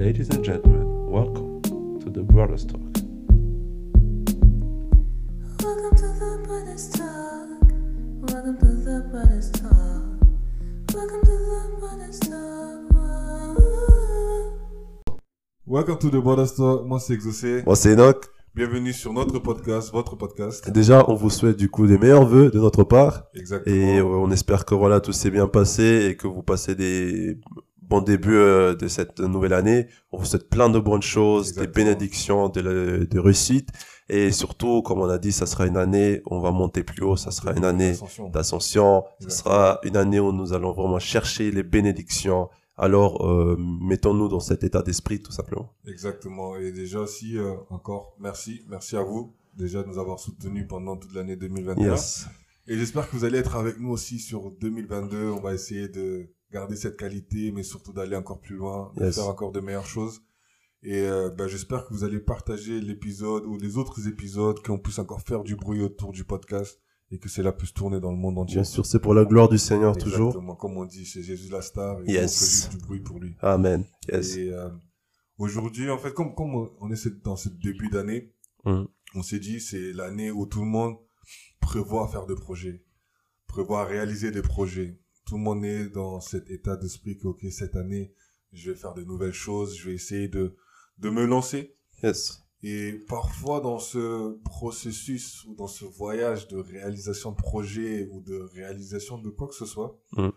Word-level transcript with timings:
Ladies 0.00 0.30
and 0.30 0.42
gentlemen, 0.42 1.10
welcome 1.10 1.60
to 2.00 2.08
the 2.08 2.22
Brothers 2.22 2.64
Talk. 2.64 2.80
Welcome 5.60 5.94
to 5.94 6.08
the 6.18 6.40
Brothers 6.42 6.88
Talk. 6.88 7.60
Welcome 8.22 8.56
to 8.60 8.66
the 8.82 9.04
Brothers 9.10 9.50
Talk. 9.50 10.24
Welcome 10.94 11.20
to 11.20 11.36
the 11.36 11.76
Brothers 11.78 12.18
Talk. 12.20 12.40
Welcome 15.66 15.98
to 15.98 16.08
the 16.08 16.20
Border 16.22 16.46
Store. 16.46 16.82
Moi, 16.86 16.98
c'est 16.98 17.12
Exaucé. 17.12 17.62
Moi, 17.66 17.76
c'est 17.76 17.92
Enoch. 17.92 18.24
Bienvenue 18.54 18.94
sur 18.94 19.12
notre 19.12 19.38
podcast, 19.38 19.92
votre 19.92 20.16
podcast. 20.16 20.70
Déjà, 20.70 21.04
on 21.08 21.14
vous 21.14 21.28
souhaite 21.28 21.58
du 21.58 21.68
coup 21.68 21.86
des 21.86 21.98
meilleurs 21.98 22.24
vœux 22.24 22.50
de 22.50 22.58
notre 22.58 22.84
part. 22.84 23.24
Exactement. 23.34 23.76
Et 23.76 24.00
on 24.00 24.30
espère 24.30 24.64
que 24.64 24.74
voilà, 24.74 25.02
tout 25.02 25.12
s'est 25.12 25.30
bien 25.30 25.46
passé 25.46 26.08
et 26.08 26.16
que 26.16 26.26
vous 26.26 26.42
passez 26.42 26.74
des 26.74 27.38
bons 27.90 28.00
débuts 28.00 28.36
euh, 28.36 28.74
de 28.74 28.88
cette 28.88 29.20
nouvelle 29.20 29.52
année. 29.52 29.88
On 30.12 30.18
vous 30.18 30.24
souhaite 30.24 30.48
plein 30.48 30.70
de 30.70 30.78
bonnes 30.78 31.02
choses, 31.02 31.52
des 31.54 31.66
bénédictions, 31.66 32.48
de, 32.48 32.60
la- 32.60 33.04
de 33.04 33.18
réussite. 33.18 33.68
Et 34.08 34.32
surtout, 34.32 34.82
comme 34.82 35.00
on 35.00 35.08
a 35.08 35.18
dit, 35.18 35.32
ça 35.32 35.46
sera 35.46 35.66
une 35.66 35.76
année, 35.76 36.22
où 36.26 36.34
on 36.36 36.40
va 36.40 36.50
monter 36.52 36.82
plus 36.84 37.02
haut, 37.04 37.16
ça 37.16 37.30
sera 37.30 37.52
une 37.52 37.64
année 37.64 37.94
d'ascension. 38.32 39.04
Ce 39.18 39.24
Exactement. 39.24 39.54
sera 39.54 39.80
une 39.84 39.96
année 39.96 40.20
où 40.20 40.32
nous 40.32 40.52
allons 40.52 40.72
vraiment 40.72 40.98
chercher 40.98 41.50
les 41.50 41.62
bénédictions. 41.62 42.48
Alors, 42.76 43.26
euh, 43.28 43.56
mettons-nous 43.58 44.28
dans 44.28 44.40
cet 44.40 44.64
état 44.64 44.82
d'esprit, 44.82 45.20
tout 45.20 45.32
simplement. 45.32 45.70
Exactement. 45.86 46.56
Et 46.56 46.72
déjà 46.72 47.00
aussi, 47.00 47.36
euh, 47.36 47.54
encore, 47.68 48.14
merci. 48.18 48.62
Merci 48.68 48.96
à 48.96 49.02
vous, 49.02 49.34
déjà, 49.56 49.82
de 49.82 49.88
nous 49.88 49.98
avoir 49.98 50.18
soutenus 50.18 50.66
pendant 50.68 50.96
toute 50.96 51.14
l'année 51.14 51.36
2021. 51.36 51.90
Yes. 51.92 52.26
Et 52.66 52.76
j'espère 52.78 53.08
que 53.08 53.16
vous 53.16 53.24
allez 53.24 53.38
être 53.38 53.56
avec 53.56 53.78
nous 53.80 53.90
aussi 53.90 54.18
sur 54.18 54.50
2022. 54.60 55.30
On 55.30 55.40
va 55.40 55.52
essayer 55.54 55.88
de 55.88 56.30
garder 56.52 56.76
cette 56.76 56.96
qualité, 56.96 57.52
mais 57.52 57.62
surtout 57.62 57.92
d'aller 57.92 58.16
encore 58.16 58.40
plus 58.40 58.56
loin, 58.56 58.92
de 58.96 59.04
Yes. 59.04 59.14
faire 59.16 59.28
encore 59.28 59.52
de 59.52 59.60
meilleures 59.60 59.86
choses. 59.86 60.22
Et 60.82 61.00
euh, 61.02 61.30
ben, 61.30 61.46
j'espère 61.46 61.86
que 61.86 61.92
vous 61.92 62.04
allez 62.04 62.20
partager 62.20 62.80
l'épisode 62.80 63.44
ou 63.44 63.58
les 63.58 63.76
autres 63.76 64.08
épisodes, 64.08 64.60
qu'on 64.62 64.78
puisse 64.78 64.98
encore 64.98 65.20
faire 65.20 65.42
du 65.44 65.54
bruit 65.56 65.82
autour 65.82 66.10
du 66.12 66.24
podcast 66.24 66.80
et 67.10 67.18
que 67.18 67.28
cela 67.28 67.52
puisse 67.52 67.74
tourner 67.74 68.00
dans 68.00 68.10
le 68.12 68.16
monde 68.16 68.38
entier. 68.38 68.54
Bien 68.56 68.64
sûr, 68.64 68.86
c'est 68.86 68.98
pour 69.00 69.12
la 69.14 69.24
gloire 69.24 69.48
du 69.48 69.58
Seigneur 69.58 69.96
toujours. 69.96 70.28
Exactement, 70.28 70.54
comme 70.56 70.76
on 70.78 70.84
dit, 70.86 71.04
c'est 71.04 71.22
Jésus 71.22 71.50
la 71.50 71.60
star 71.60 72.00
et 72.06 72.12
Yes. 72.12 72.66
on 72.68 72.70
fait 72.70 72.76
du 72.78 72.82
bruit 72.84 73.00
pour 73.00 73.18
lui. 73.20 73.34
Amen. 73.40 73.84
Yes. 74.10 74.36
Et 74.36 74.52
euh, 74.52 74.68
aujourd'hui, 75.38 75.90
en 75.90 75.98
fait, 75.98 76.14
comme, 76.14 76.34
comme 76.34 76.54
on 76.80 76.90
est 76.90 77.22
dans 77.22 77.36
ce 77.36 77.48
début 77.48 77.88
d'année, 77.90 78.32
Mm. 78.64 78.84
on 79.14 79.22
s'est 79.22 79.38
dit 79.38 79.58
c'est 79.60 79.92
l'année 79.94 80.30
où 80.30 80.44
tout 80.46 80.60
le 80.60 80.66
monde 80.66 80.96
prévoit 81.60 82.06
faire 82.08 82.26
des 82.26 82.34
projets, 82.34 82.84
prévoit 83.46 83.84
réaliser 83.84 84.30
des 84.30 84.42
projets. 84.42 84.98
Tout 85.30 85.36
le 85.36 85.44
monde 85.44 85.64
est 85.64 85.88
dans 85.90 86.20
cet 86.20 86.50
état 86.50 86.76
d'esprit 86.76 87.16
que, 87.16 87.28
ok, 87.28 87.46
cette 87.52 87.76
année, 87.76 88.12
je 88.52 88.72
vais 88.72 88.76
faire 88.76 88.94
de 88.94 89.04
nouvelles 89.04 89.32
choses, 89.32 89.76
je 89.76 89.88
vais 89.88 89.94
essayer 89.94 90.26
de, 90.26 90.56
de 90.98 91.08
me 91.08 91.24
lancer. 91.24 91.76
Yes. 92.02 92.42
Et 92.64 92.94
parfois, 93.06 93.60
dans 93.60 93.78
ce 93.78 94.40
processus 94.42 95.44
ou 95.44 95.54
dans 95.54 95.68
ce 95.68 95.84
voyage 95.84 96.48
de 96.48 96.56
réalisation 96.56 97.30
de 97.30 97.36
projet 97.36 98.08
ou 98.10 98.20
de 98.22 98.40
réalisation 98.52 99.18
de 99.18 99.30
quoi 99.30 99.46
que 99.46 99.54
ce 99.54 99.66
soit, 99.66 100.00
Mm. 100.16 100.30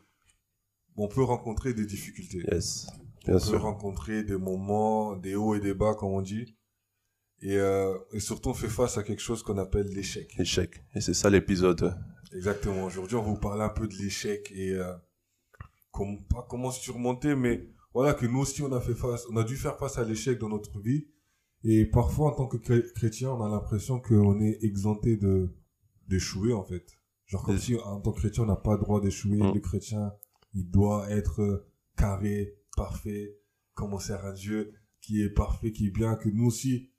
on 0.97 1.07
peut 1.07 1.23
rencontrer 1.23 1.73
des 1.73 1.87
difficultés. 1.87 2.43
Yes. 2.51 2.85
Bien 3.25 3.37
on 3.37 3.49
peut 3.49 3.57
rencontrer 3.57 4.23
des 4.23 4.37
moments, 4.37 5.15
des 5.15 5.33
hauts 5.33 5.55
et 5.55 5.59
des 5.59 5.73
bas, 5.73 5.95
comme 5.95 6.11
on 6.11 6.21
dit. 6.21 6.55
Et, 7.45 7.57
euh, 7.57 7.97
et 8.13 8.19
surtout, 8.19 8.49
on 8.49 8.53
fait 8.53 8.69
face 8.69 8.97
à 8.97 9.03
quelque 9.03 9.21
chose 9.21 9.43
qu'on 9.43 9.57
appelle 9.57 9.87
l'échec. 9.87 10.33
Échec. 10.39 10.83
Et 10.95 11.01
c'est 11.01 11.13
ça 11.13 11.29
l'épisode. 11.29 11.93
Exactement. 12.33 12.85
Aujourd'hui, 12.85 13.17
on 13.17 13.21
va 13.21 13.29
vous 13.29 13.37
parler 13.39 13.63
un 13.63 13.69
peu 13.69 13.85
de 13.87 13.93
l'échec 13.95 14.49
et 14.55 14.71
euh, 14.71 14.93
comment, 15.91 16.17
pas 16.29 16.47
comment 16.49 16.71
surmonter, 16.71 17.35
mais 17.35 17.67
voilà 17.93 18.13
que 18.13 18.25
nous 18.25 18.39
aussi, 18.39 18.61
on 18.61 18.71
a 18.71 18.79
fait 18.79 18.95
face, 18.95 19.25
on 19.29 19.35
a 19.37 19.43
dû 19.43 19.57
faire 19.57 19.77
face 19.77 19.97
à 19.97 20.05
l'échec 20.05 20.39
dans 20.39 20.49
notre 20.49 20.79
vie. 20.79 21.07
Et 21.65 21.85
parfois, 21.85 22.31
en 22.31 22.35
tant 22.35 22.47
que 22.47 22.57
chré- 22.57 22.91
chrétien, 22.95 23.31
on 23.31 23.41
a 23.43 23.49
l'impression 23.49 23.99
qu'on 23.99 24.39
est 24.39 24.63
exempté 24.63 25.17
de 25.17 25.49
d'échouer, 26.07 26.53
en 26.53 26.63
fait. 26.63 26.85
Genre 27.25 27.43
comme 27.43 27.57
si, 27.57 27.75
en 27.77 27.99
tant 28.01 28.11
que 28.13 28.19
chrétien, 28.19 28.43
on 28.43 28.47
n'a 28.47 28.55
pas 28.55 28.73
le 28.73 28.79
droit 28.79 28.99
d'échouer. 29.01 29.37
Mm. 29.37 29.53
Le 29.53 29.59
chrétien, 29.59 30.13
il 30.53 30.69
doit 30.69 31.09
être 31.09 31.41
euh, 31.41 31.65
carré, 31.97 32.55
parfait, 32.75 33.37
comme 33.73 33.93
on 33.93 33.99
sert 33.99 34.25
un 34.25 34.33
Dieu 34.33 34.73
qui 35.01 35.21
est 35.21 35.29
parfait, 35.29 35.71
qui 35.71 35.87
est 35.87 35.91
bien, 35.91 36.15
que 36.15 36.29
nous 36.29 36.45
aussi, 36.45 36.89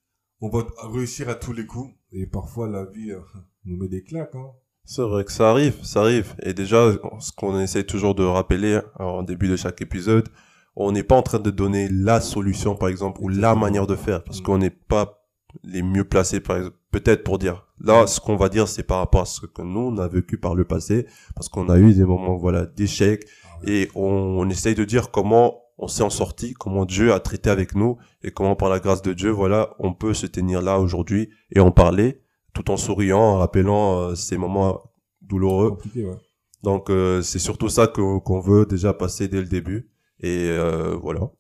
on 0.41 0.49
va 0.49 0.65
réussir 0.93 1.29
à 1.29 1.35
tous 1.35 1.53
les 1.53 1.67
coups. 1.67 1.93
Et 2.13 2.27
parfois, 2.27 2.69
la 2.69 2.85
vie 2.85 3.11
euh, 3.13 3.21
nous 3.65 3.77
met 3.77 3.89
des 3.89 4.03
claques, 4.03 4.35
hein. 4.35 4.51
C'est 4.87 5.01
vrai 5.03 5.25
que 5.25 5.33
ça 5.33 5.51
arrive, 5.51 5.83
ça 5.83 6.03
arrive. 6.03 6.35
Et 6.43 6.53
déjà, 6.53 6.93
ce 7.19 7.33
qu'on 7.33 7.59
essaie 7.59 7.85
toujours 7.85 8.15
de 8.15 8.23
rappeler 8.23 8.81
en 8.99 9.23
début 9.23 9.49
de 9.49 9.57
chaque 9.57 9.81
épisode, 9.81 10.29
on 10.77 10.93
n'est 10.93 11.03
pas 11.03 11.17
en 11.17 11.23
train 11.23 11.39
de 11.39 11.51
donner 11.51 11.89
la 11.91 12.21
solution, 12.21 12.75
par 12.77 12.91
exemple, 12.91 13.19
ou 13.23 13.31
la 13.31 13.55
manière 13.55 13.87
de 13.87 13.95
faire, 13.97 14.23
parce 14.23 14.41
Mm. 14.41 14.43
qu'on 14.43 14.59
n'est 14.59 14.69
pas 14.69 15.25
les 15.63 15.83
mieux 15.83 16.05
placés, 16.05 16.41
par 16.41 16.59
exemple, 16.59 16.77
peut-être 16.91 17.25
pour 17.25 17.39
dire. 17.39 17.67
Là, 17.81 18.07
ce 18.07 18.21
qu'on 18.21 18.37
va 18.37 18.51
dire, 18.51 18.69
c'est 18.69 18.83
par 18.83 18.99
rapport 18.99 19.23
à 19.23 19.25
ce 19.25 19.47
que 19.47 19.63
nous, 19.63 19.81
on 19.81 19.97
a 19.97 20.07
vécu 20.07 20.37
par 20.37 20.55
le 20.55 20.67
passé, 20.67 21.07
parce 21.35 21.49
qu'on 21.49 21.71
a 21.71 21.79
eu 21.79 21.95
des 21.95 22.05
moments, 22.05 22.37
voilà, 22.37 22.67
d'échecs, 22.67 23.25
Ah 23.47 23.61
et 23.67 23.89
on, 23.95 24.03
on 24.03 24.49
essaye 24.51 24.75
de 24.75 24.85
dire 24.85 25.11
comment 25.11 25.63
on 25.79 25.89
s'est 25.89 26.03
en 26.03 26.11
sorti, 26.11 26.55
comment 26.55 26.85
Dieu 26.85 27.13
a 27.13 27.21
traité 27.21 27.51
avec 27.51 27.75
nous, 27.75 27.97
et 28.23 28.31
comment 28.31 28.55
par 28.57 28.69
la 28.69 28.79
grâce 28.81 29.03
de 29.03 29.13
Dieu, 29.13 29.31
voilà, 29.31 29.75
on 29.79 29.93
peut 29.95 30.15
se 30.15 30.27
tenir 30.27 30.63
là 30.63 30.79
aujourd'hui 30.79 31.31
et 31.51 31.61
en 31.61 31.73
parler, 31.73 32.21
tout 32.53 32.71
en 32.71 32.77
souriant, 32.77 33.19
en 33.21 33.39
rappelant 33.39 33.99
euh, 34.11 34.15
ces 34.15 34.37
moments 34.37 34.83
douloureux. 35.23 35.77
ouais. 35.97 36.17
Donc 36.63 36.91
euh, 36.91 37.21
c'est 37.23 37.39
surtout 37.41 37.69
ça 37.69 37.87
qu'on 37.89 38.41
veut 38.41 38.67
déjà 38.67 38.95
passer 38.95 39.29
dès 39.29 39.41
le 39.41 39.49
début. 39.49 39.91
Et 40.21 40.49
euh, 40.49 40.95
voilà. 40.97 41.31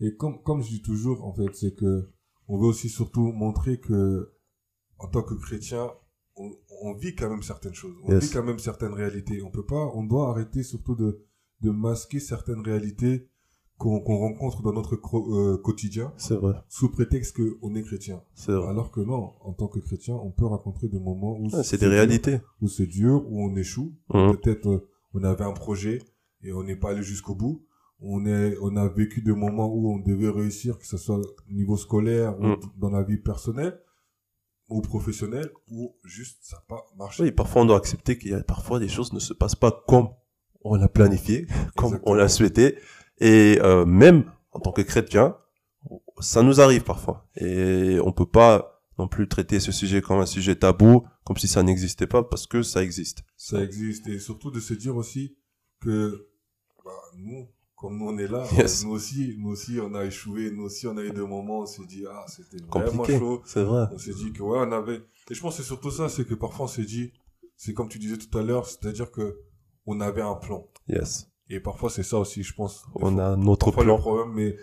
Et 0.00 0.14
comme, 0.16 0.42
comme 0.42 0.60
je 0.62 0.68
dis 0.68 0.82
toujours, 0.82 1.24
en 1.24 1.32
fait, 1.32 1.54
c'est 1.54 1.74
que 1.74 2.10
on 2.48 2.58
veut 2.58 2.66
aussi 2.66 2.88
surtout 2.90 3.32
montrer 3.32 3.78
que, 3.80 4.34
en 4.98 5.06
tant 5.08 5.22
que 5.22 5.34
chrétien, 5.34 5.88
on, 6.36 6.50
on 6.82 6.92
vit 6.94 7.14
quand 7.14 7.30
même 7.30 7.42
certaines 7.42 7.72
choses. 7.74 7.94
On 8.02 8.12
Yes. 8.12 8.24
vit 8.24 8.30
quand 8.34 8.42
même 8.42 8.58
certaines 8.58 8.92
réalités. 8.92 9.40
On 9.42 9.50
peut 9.50 9.64
pas, 9.64 9.86
on 9.94 10.02
doit 10.04 10.28
arrêter 10.30 10.62
surtout 10.64 10.96
de, 10.96 11.24
de 11.62 11.70
masquer 11.70 12.20
certaines 12.20 12.60
réalités 12.60 13.30
qu'on 13.78 14.00
qu'on 14.00 14.18
rencontre 14.18 14.62
dans 14.62 14.72
notre 14.72 14.94
euh, 14.94 15.58
quotidien 15.58 16.12
C'est 16.16 16.36
vrai, 16.36 16.54
sous 16.68 16.90
prétexte 16.90 17.36
qu'on 17.36 17.74
est 17.74 17.82
chrétien. 17.82 18.22
c'est 18.34 18.52
vrai. 18.52 18.68
Alors 18.68 18.90
que 18.90 19.00
non, 19.00 19.32
en 19.40 19.52
tant 19.52 19.66
que 19.68 19.80
chrétien, 19.80 20.14
on 20.14 20.30
peut 20.30 20.46
rencontrer 20.46 20.88
des 20.88 21.00
moments 21.00 21.36
où 21.38 21.48
Ouais, 21.50 21.62
c'est 21.64 21.78
des 21.80 21.88
réalités. 21.88 22.40
où 22.62 22.68
c'est 22.68 22.86
dur, 22.86 23.24
où 23.28 23.42
on 23.44 23.54
échoue. 23.56 23.92
Mhm. 24.12 24.36
Peut-être 24.36 24.68
euh, 24.68 24.88
on 25.12 25.24
avait 25.24 25.44
un 25.44 25.52
projet 25.52 25.98
et 26.42 26.52
on 26.52 26.62
n'est 26.62 26.76
pas 26.76 26.90
allé 26.90 27.02
jusqu'au 27.02 27.34
bout. 27.34 27.64
On 28.00 28.26
est, 28.26 28.56
on 28.60 28.76
a 28.76 28.86
vécu 28.88 29.22
des 29.22 29.32
moments 29.32 29.72
où 29.72 29.90
on 29.94 29.98
devait 29.98 30.28
réussir, 30.28 30.78
que 30.78 30.86
ce 30.86 30.96
soit 30.96 31.18
au 31.18 31.52
niveau 31.52 31.76
scolaire 31.76 32.38
ou 32.38 32.46
Mhm. 32.46 32.56
dans 32.78 32.90
la 32.90 33.02
vie 33.02 33.16
personnelle 33.18 33.80
ou 34.68 34.80
professionnelle, 34.80 35.50
où 35.70 35.94
juste 36.04 36.38
ça 36.42 36.56
n'a 36.56 36.62
pas 36.76 36.84
marché. 36.96 37.22
Oui, 37.22 37.32
parfois 37.32 37.62
on 37.62 37.66
doit 37.66 37.76
accepter 37.76 38.18
qu'il 38.18 38.30
y 38.30 38.34
a 38.34 38.42
parfois 38.42 38.78
des 38.78 38.88
choses 38.88 39.12
ne 39.12 39.18
se 39.18 39.32
passent 39.34 39.54
pas 39.56 39.84
comme 39.88 40.08
on 40.64 40.74
l'a 40.76 40.88
planifié, 40.88 41.46
comme 41.76 41.86
Exactement. 41.94 42.02
on 42.06 42.14
l'a 42.14 42.28
souhaité. 42.28 42.76
Et 43.18 43.58
euh, 43.62 43.84
même 43.84 44.30
en 44.52 44.60
tant 44.60 44.72
que 44.72 44.82
chrétien, 44.82 45.36
ça 46.20 46.42
nous 46.42 46.60
arrive 46.60 46.84
parfois. 46.84 47.28
Et 47.36 47.98
on 48.04 48.12
peut 48.12 48.26
pas 48.26 48.82
non 48.98 49.08
plus 49.08 49.28
traiter 49.28 49.58
ce 49.60 49.72
sujet 49.72 50.00
comme 50.00 50.20
un 50.20 50.26
sujet 50.26 50.54
tabou, 50.54 51.04
comme 51.24 51.36
si 51.36 51.48
ça 51.48 51.62
n'existait 51.62 52.06
pas, 52.06 52.22
parce 52.22 52.46
que 52.46 52.62
ça 52.62 52.82
existe. 52.82 53.24
Ça 53.36 53.62
existe. 53.62 54.06
Et 54.08 54.18
surtout 54.18 54.50
de 54.50 54.60
se 54.60 54.74
dire 54.74 54.96
aussi 54.96 55.36
que 55.80 56.28
bah, 56.84 56.92
nous, 57.16 57.48
comme 57.76 57.98
nous 57.98 58.06
on 58.08 58.18
est 58.18 58.28
là, 58.28 58.46
Yes. 58.56 58.84
nous 58.84 58.90
aussi, 58.92 59.34
nous 59.38 59.50
aussi 59.50 59.78
on 59.80 59.94
a 59.94 60.04
échoué, 60.04 60.50
nous 60.52 60.64
aussi 60.64 60.86
on 60.86 60.96
a 60.96 61.02
eu 61.02 61.10
des 61.10 61.20
moments 61.20 61.58
où 61.58 61.62
on 61.62 61.66
s'est 61.66 61.84
dit 61.86 62.04
ah 62.08 62.24
c'était 62.28 62.62
vraiment 62.64 63.04
chaud. 63.04 63.42
c'est 63.44 63.64
vrai. 63.64 63.86
On 63.92 63.98
s'est 63.98 64.14
dit 64.14 64.32
que 64.32 64.42
ouais, 64.42 64.58
on 64.60 64.70
avait. 64.72 65.02
Et 65.30 65.34
je 65.34 65.40
pense 65.40 65.56
que 65.56 65.62
c'est 65.62 65.66
surtout 65.66 65.90
ça, 65.90 66.08
c'est 66.08 66.24
que 66.24 66.34
parfois 66.34 66.66
on 66.66 66.68
s'est 66.68 66.84
dit, 66.84 67.12
c'est 67.56 67.74
comme 67.74 67.88
tu 67.88 67.98
disais 67.98 68.16
tout 68.16 68.38
à 68.38 68.42
l'heure, 68.42 68.66
c'est-à-dire 68.66 69.10
que 69.10 69.40
on 69.86 70.00
avait 70.00 70.22
un 70.22 70.34
plan. 70.36 70.68
Yes. 70.88 71.28
Et 71.50 71.60
parfois 71.60 71.90
c'est 71.90 72.02
ça 72.02 72.18
aussi, 72.18 72.42
je 72.42 72.54
pense. 72.54 72.84
On 72.94 73.00
fois- 73.14 73.24
a 73.32 73.36
notre 73.36 73.68
le 73.70 73.76
plan. 73.84 73.98
problème, 73.98 74.32
mais 74.34 74.56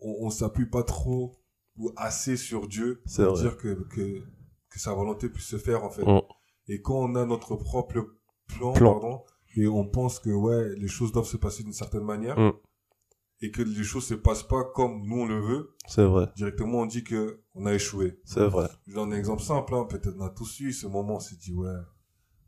on, 0.00 0.26
on 0.26 0.30
s'appuie 0.30 0.66
pas 0.66 0.82
trop 0.82 1.36
ou 1.76 1.92
assez 1.96 2.36
sur 2.36 2.66
Dieu 2.66 3.02
pour 3.16 3.24
vrai. 3.34 3.42
dire 3.42 3.56
que, 3.56 3.74
que 3.88 4.22
que 4.70 4.78
sa 4.78 4.92
volonté 4.94 5.28
puisse 5.28 5.46
se 5.46 5.58
faire 5.58 5.84
en 5.84 5.90
fait. 5.90 6.04
Mm. 6.04 6.20
Et 6.68 6.82
quand 6.82 6.96
on 6.96 7.14
a 7.14 7.24
notre 7.24 7.56
propre 7.56 8.06
plan, 8.48 8.72
Plan. 8.72 8.92
pardon, 9.00 9.22
et 9.56 9.66
on 9.66 9.86
pense 9.88 10.18
que 10.18 10.30
ouais, 10.30 10.74
les 10.76 10.88
choses 10.88 11.12
doivent 11.12 11.26
se 11.26 11.36
passer 11.36 11.62
d'une 11.62 11.72
certaine 11.72 12.04
manière. 12.04 12.38
Mm. 12.38 12.52
Et 13.40 13.52
que 13.52 13.62
les 13.62 13.84
choses 13.84 14.04
se 14.04 14.14
passent 14.14 14.42
pas 14.42 14.64
comme 14.74 15.06
nous 15.06 15.20
on 15.20 15.24
le 15.26 15.38
veut, 15.40 15.70
C'est 15.86 16.04
vrai, 16.04 16.26
directement 16.36 16.80
on 16.80 16.86
dit 16.86 17.04
que 17.04 17.40
on 17.54 17.66
a 17.66 17.72
échoué. 17.74 18.18
c'est 18.24 18.44
vrai. 18.48 18.66
Je 18.88 18.94
donne 18.94 19.12
un 19.12 19.16
exemple 19.16 19.42
simple, 19.42 19.74
hein. 19.76 19.84
peut-être 19.88 20.16
on 20.18 20.24
a 20.26 20.30
tous 20.30 20.58
eu 20.58 20.72
ce 20.72 20.88
moment, 20.88 21.14
on 21.16 21.20
s'est 21.20 21.36
dit, 21.36 21.52
ouais, 21.54 21.70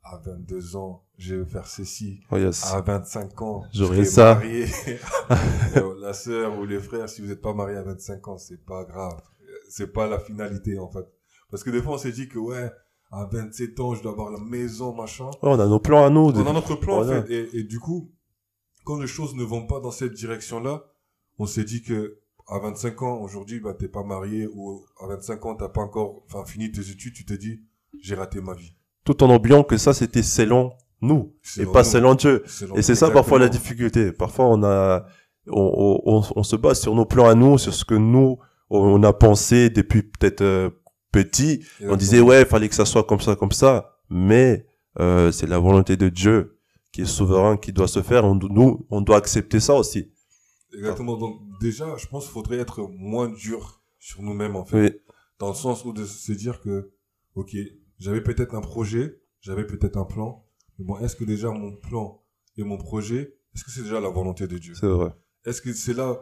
à 0.03 0.17
22 0.19 0.77
ans, 0.77 1.05
je 1.19 1.35
vais 1.37 1.45
faire 1.51 1.67
ceci. 1.67 2.21
Oh 2.31 2.37
yes. 2.37 2.65
À 2.73 2.81
25 2.81 3.43
ans, 3.43 3.65
J'aurai 3.73 4.05
ça. 4.05 4.35
marié. 4.35 4.67
Euh, 5.77 5.95
la 6.01 6.13
sœur 6.13 6.59
ou 6.59 6.65
les 6.65 6.81
frères, 6.81 7.09
si 7.09 7.21
vous 7.23 7.29
n'êtes 7.29 7.41
pas 7.43 7.55
marié 7.55 7.77
à 7.77 7.83
25 7.83 8.27
ans, 8.29 8.39
c'est 8.39 8.65
pas 8.65 8.85
grave. 8.85 9.21
C'est 9.69 9.93
pas 9.93 10.09
la 10.09 10.19
finalité, 10.19 10.79
en 10.79 10.91
fait. 10.91 11.07
Parce 11.51 11.63
que 11.63 11.71
des 11.71 11.81
fois, 11.83 11.95
on 11.95 11.99
s'est 11.99 12.11
dit 12.13 12.29
que, 12.29 12.39
ouais, 12.39 12.71
à 13.13 13.27
27 13.27 13.79
ans, 13.81 13.95
je 13.95 14.03
dois 14.03 14.13
avoir 14.13 14.31
la 14.33 14.41
maison, 14.41 14.93
machin. 14.95 15.27
Ouais, 15.27 15.51
on 15.51 15.61
a 15.61 15.67
nos 15.67 15.79
plans 15.79 16.05
à 16.05 16.11
nous. 16.11 16.31
On 16.31 16.47
a 16.47 16.53
notre 16.53 16.75
plan, 16.75 17.03
Voilà. 17.05 17.21
en 17.21 17.23
fait. 17.25 17.33
Et, 17.33 17.59
et 17.61 17.63
du 17.65 17.79
coup, 17.79 18.11
quand 18.85 18.99
les 18.99 19.07
choses 19.07 19.35
ne 19.37 19.45
vont 19.45 19.67
pas 19.67 19.79
dans 19.81 19.91
cette 19.93 20.13
direction-là, 20.15 20.85
on 21.39 21.47
s'est 21.47 21.65
dit 21.65 21.83
que, 21.83 22.19
à 22.49 22.59
25 22.59 23.03
ans, 23.03 23.21
aujourd'hui, 23.21 23.61
bah, 23.61 23.75
t'es 23.79 23.89
pas 23.89 24.03
marié 24.03 24.49
ou 24.53 24.85
à 25.01 25.07
25 25.07 25.47
ans, 25.47 25.55
t'as 25.55 25.69
pas 25.69 25.83
encore, 25.83 26.25
enfin, 26.27 26.45
fini 26.45 26.73
tes 26.73 26.91
études, 26.91 27.15
tu 27.15 27.25
te 27.25 27.35
dis, 27.35 27.61
j'ai 28.01 28.17
raté 28.17 28.41
ma 28.41 28.55
vie. 28.55 28.75
Tout 29.05 29.23
en 29.23 29.35
oubliant 29.35 29.63
que 29.63 29.77
ça, 29.77 29.95
c'était 29.95 30.23
selon 30.23 30.73
nous 31.01 31.35
et 31.59 31.67
pas 31.67 31.85
selon 31.85 32.15
Dieu. 32.15 32.45
Et 32.77 32.83
c'est 32.83 32.95
ça 32.95 33.11
parfois 33.11 33.39
la 33.39 33.49
difficulté. 33.49 34.13
Parfois 34.13 34.47
on 34.49 34.63
a, 34.63 35.07
on, 35.49 36.01
on, 36.05 36.23
on 36.37 36.43
se 36.43 36.57
base 36.57 36.81
sur 36.81 36.95
nos 36.95 37.07
plans 37.07 37.29
à 37.29 37.35
nous, 37.35 37.59
sur 37.59 37.73
ce 37.73 37.85
que 37.85 37.95
nous 37.95 38.39
on 38.71 39.03
a 39.03 39.13
pensé 39.13 39.69
depuis 39.71 40.03
peut-être 40.03 40.43
euh, 40.43 40.71
petit. 41.13 41.65
On 41.83 41.97
disait 41.97 42.21
ouais, 42.21 42.45
fallait 42.45 42.69
que 42.69 42.75
ça 42.75 42.85
soit 42.85 43.05
comme 43.05 43.21
ça, 43.21 43.35
comme 43.37 43.53
ça. 43.53 43.97
Mais 44.09 44.67
euh, 44.99 45.33
c'est 45.33 45.47
la 45.47 45.59
volonté 45.59 45.97
de 45.97 46.09
Dieu 46.09 46.59
qui 46.93 47.03
est 47.03 47.07
souverain, 47.07 47.57
qui 47.57 47.73
doit 47.73 47.89
se 47.89 48.03
faire. 48.03 48.25
On, 48.25 48.35
nous, 48.35 48.87
on 48.91 49.01
doit 49.01 49.17
accepter 49.17 49.61
ça 49.61 49.75
aussi. 49.75 50.13
Exactement. 50.73 51.17
Donc, 51.17 51.41
déjà, 51.61 51.97
je 51.97 52.07
pense 52.07 52.25
qu'il 52.25 52.33
faudrait 52.33 52.59
être 52.59 52.89
moins 52.97 53.29
dur 53.29 53.83
sur 53.99 54.23
nous-mêmes, 54.23 54.57
en 54.57 54.65
fait. 54.65 54.81
Oui, 54.81 54.91
Dans 55.39 55.49
le 55.49 55.55
sens 55.55 55.85
où 55.85 55.93
de 55.93 56.05
se 56.05 56.33
dire 56.33 56.61
que, 56.61 56.93
ok, 57.35 57.57
j'avais 58.01 58.23
peut-être 58.23 58.55
un 58.57 58.61
projet, 58.61 59.21
j'avais 59.41 59.65
peut-être 59.67 59.97
un 59.97 60.05
plan, 60.05 60.45
mais 60.79 60.85
bon, 60.85 60.99
est-ce 60.99 61.15
que 61.15 61.25
déjà 61.25 61.51
mon 61.51 61.77
plan 61.77 62.21
et 62.57 62.65
mon 62.65 62.77
projet, 62.79 63.37
est-ce 63.55 63.63
que 63.65 63.71
c'est 63.71 63.83
déjà 63.83 64.01
la 64.01 64.09
volonté 64.09 64.47
de 64.49 64.59
Dieu? 64.59 64.75
C'est 64.75 64.89
vrai. 64.89 65.11
Est-ce 65.45 65.63
que 65.63 65.73
c'est 65.73 65.95
là 65.95 66.19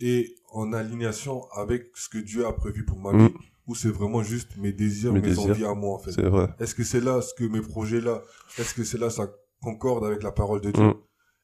et 0.00 0.34
en 0.52 0.72
alignation 0.72 1.48
avec 1.52 1.90
ce 1.94 2.08
que 2.08 2.18
Dieu 2.18 2.46
a 2.46 2.52
prévu 2.52 2.84
pour 2.84 2.98
ma 2.98 3.12
Mm. 3.12 3.26
vie 3.28 3.34
ou 3.66 3.74
c'est 3.74 3.90
vraiment 3.90 4.22
juste 4.22 4.56
mes 4.56 4.72
désirs, 4.72 5.12
Mes 5.12 5.20
mes, 5.20 5.28
désirs. 5.28 5.50
envies 5.50 5.64
à 5.64 5.74
moi 5.74 5.94
en 5.94 5.98
fait? 5.98 6.12
C'est 6.12 6.22
vrai. 6.28 6.48
Est-ce 6.58 6.74
que 6.74 6.82
c'est 6.84 7.00
là 7.00 7.20
ce 7.22 7.32
que 7.34 7.44
mes 7.44 7.60
projets 7.60 8.00
là 8.00 8.22
Est-ce 8.58 8.74
que 8.74 8.82
c'est 8.82 8.98
là 8.98 9.10
ça 9.10 9.30
concorde 9.62 10.04
avec 10.04 10.22
la 10.22 10.32
parole 10.32 10.60
de 10.62 10.70
Dieu? 10.72 10.82
Mm. 10.84 10.94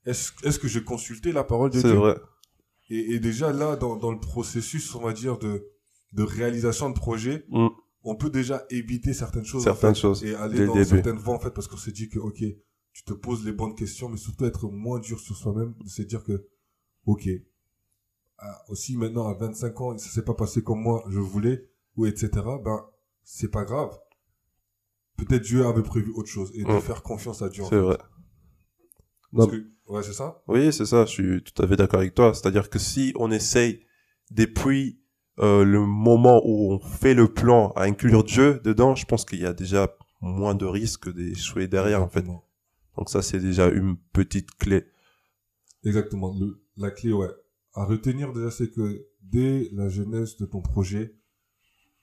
Est-ce 0.06 0.58
que 0.58 0.68
j'ai 0.68 0.82
consulté 0.84 1.32
la 1.32 1.44
parole 1.44 1.70
de 1.70 1.78
C'est 1.80 1.88
Dieu? 1.88 1.96
vrai. 1.98 2.16
et, 2.88 3.14
et 3.14 3.18
déjà 3.20 3.52
là 3.52 3.76
dans, 3.76 3.96
dans 3.96 4.12
le 4.12 4.20
processus 4.20 4.94
on 4.94 5.00
va 5.02 5.12
dire 5.12 5.38
de 5.38 5.68
de 6.12 6.22
réalisation 6.22 6.88
de 6.90 6.94
projet, 6.94 7.44
Mm. 7.50 7.68
On 8.08 8.16
peut 8.16 8.30
déjà 8.30 8.64
éviter 8.70 9.12
certaines 9.12 9.44
choses 9.44 9.62
en 9.62 9.64
Certaines 9.74 9.94
fait, 9.94 10.00
choses. 10.00 10.24
et 10.24 10.28
dès 10.28 10.34
aller 10.36 10.58
le 10.60 10.66
dans 10.66 10.72
début. 10.74 10.84
certaines 10.86 11.18
voies 11.18 11.34
en 11.34 11.38
fait 11.40 11.50
parce 11.50 11.66
qu'on 11.68 11.76
s'est 11.76 11.92
dit 11.92 12.08
que 12.08 12.18
ok 12.18 12.42
tu 12.92 13.04
te 13.04 13.12
poses 13.12 13.44
les 13.44 13.52
bonnes 13.52 13.74
questions 13.74 14.08
mais 14.08 14.16
surtout 14.16 14.44
être 14.46 14.68
moins 14.70 14.98
dur 15.00 15.18
sur 15.20 15.36
soi-même 15.36 15.74
de 15.84 15.88
se 15.88 16.02
dire 16.02 16.22
que 16.24 16.46
ok 17.04 17.28
ah, 18.38 18.62
aussi 18.68 18.96
maintenant 18.96 19.28
à 19.28 19.34
25 19.34 19.80
ans 19.80 19.98
ça 19.98 20.08
s'est 20.10 20.24
pas 20.24 20.34
passé 20.34 20.62
comme 20.62 20.80
moi 20.80 21.04
je 21.08 21.18
voulais 21.18 21.68
ou 21.96 22.06
etc 22.06 22.28
ben 22.64 22.84
c'est 23.24 23.50
pas 23.50 23.64
grave 23.64 23.98
peut-être 25.16 25.42
Dieu 25.42 25.66
avait 25.66 25.82
prévu 25.82 26.10
autre 26.14 26.28
chose 26.28 26.50
et 26.54 26.62
de 26.64 26.78
faire 26.80 27.02
confiance 27.02 27.42
à 27.42 27.48
Dieu 27.48 27.64
en 27.64 27.68
C'est 27.68 27.78
vrai. 27.78 27.98
Parce 29.34 29.48
Non. 29.48 29.52
que- 29.52 29.66
ouais 29.92 30.02
c'est 30.02 30.12
ça? 30.12 30.42
Oui, 30.46 30.72
c'est 30.72 30.84
ça, 30.86 31.04
je 31.06 31.10
suis 31.10 31.42
tout 31.42 31.62
à 31.62 31.66
fait 31.66 31.76
d'accord 31.76 32.00
avec 32.00 32.14
toi. 32.14 32.32
C'est-à-dire 32.34 32.68
que 32.70 32.78
si 32.78 33.12
on 33.16 33.30
essaye, 33.30 33.82
depuis 34.30 35.00
euh, 35.38 35.64
le 35.64 35.84
moment 35.84 36.40
où 36.44 36.72
on 36.72 36.78
fait 36.78 37.14
le 37.14 37.28
plan 37.28 37.70
à 37.76 37.82
inclure 37.82 38.24
Dieu 38.24 38.60
dedans, 38.64 38.94
je 38.94 39.04
pense 39.04 39.24
qu'il 39.24 39.40
y 39.40 39.46
a 39.46 39.52
déjà 39.52 39.94
moins 40.20 40.54
de 40.54 40.64
risques 40.64 41.12
d'échouer 41.12 41.68
derrière, 41.68 42.02
en 42.02 42.08
fait. 42.08 42.22
Donc 42.22 43.08
ça, 43.08 43.22
c'est 43.22 43.40
déjà 43.40 43.68
une 43.68 43.96
petite 44.12 44.50
clé. 44.52 44.86
Exactement. 45.84 46.34
Le, 46.38 46.62
la 46.76 46.90
clé, 46.90 47.12
ouais. 47.12 47.28
À 47.74 47.84
retenir 47.84 48.32
déjà, 48.32 48.50
c'est 48.50 48.70
que 48.70 49.06
dès 49.22 49.68
la 49.72 49.88
jeunesse 49.88 50.36
de 50.38 50.46
ton 50.46 50.62
projet, 50.62 51.14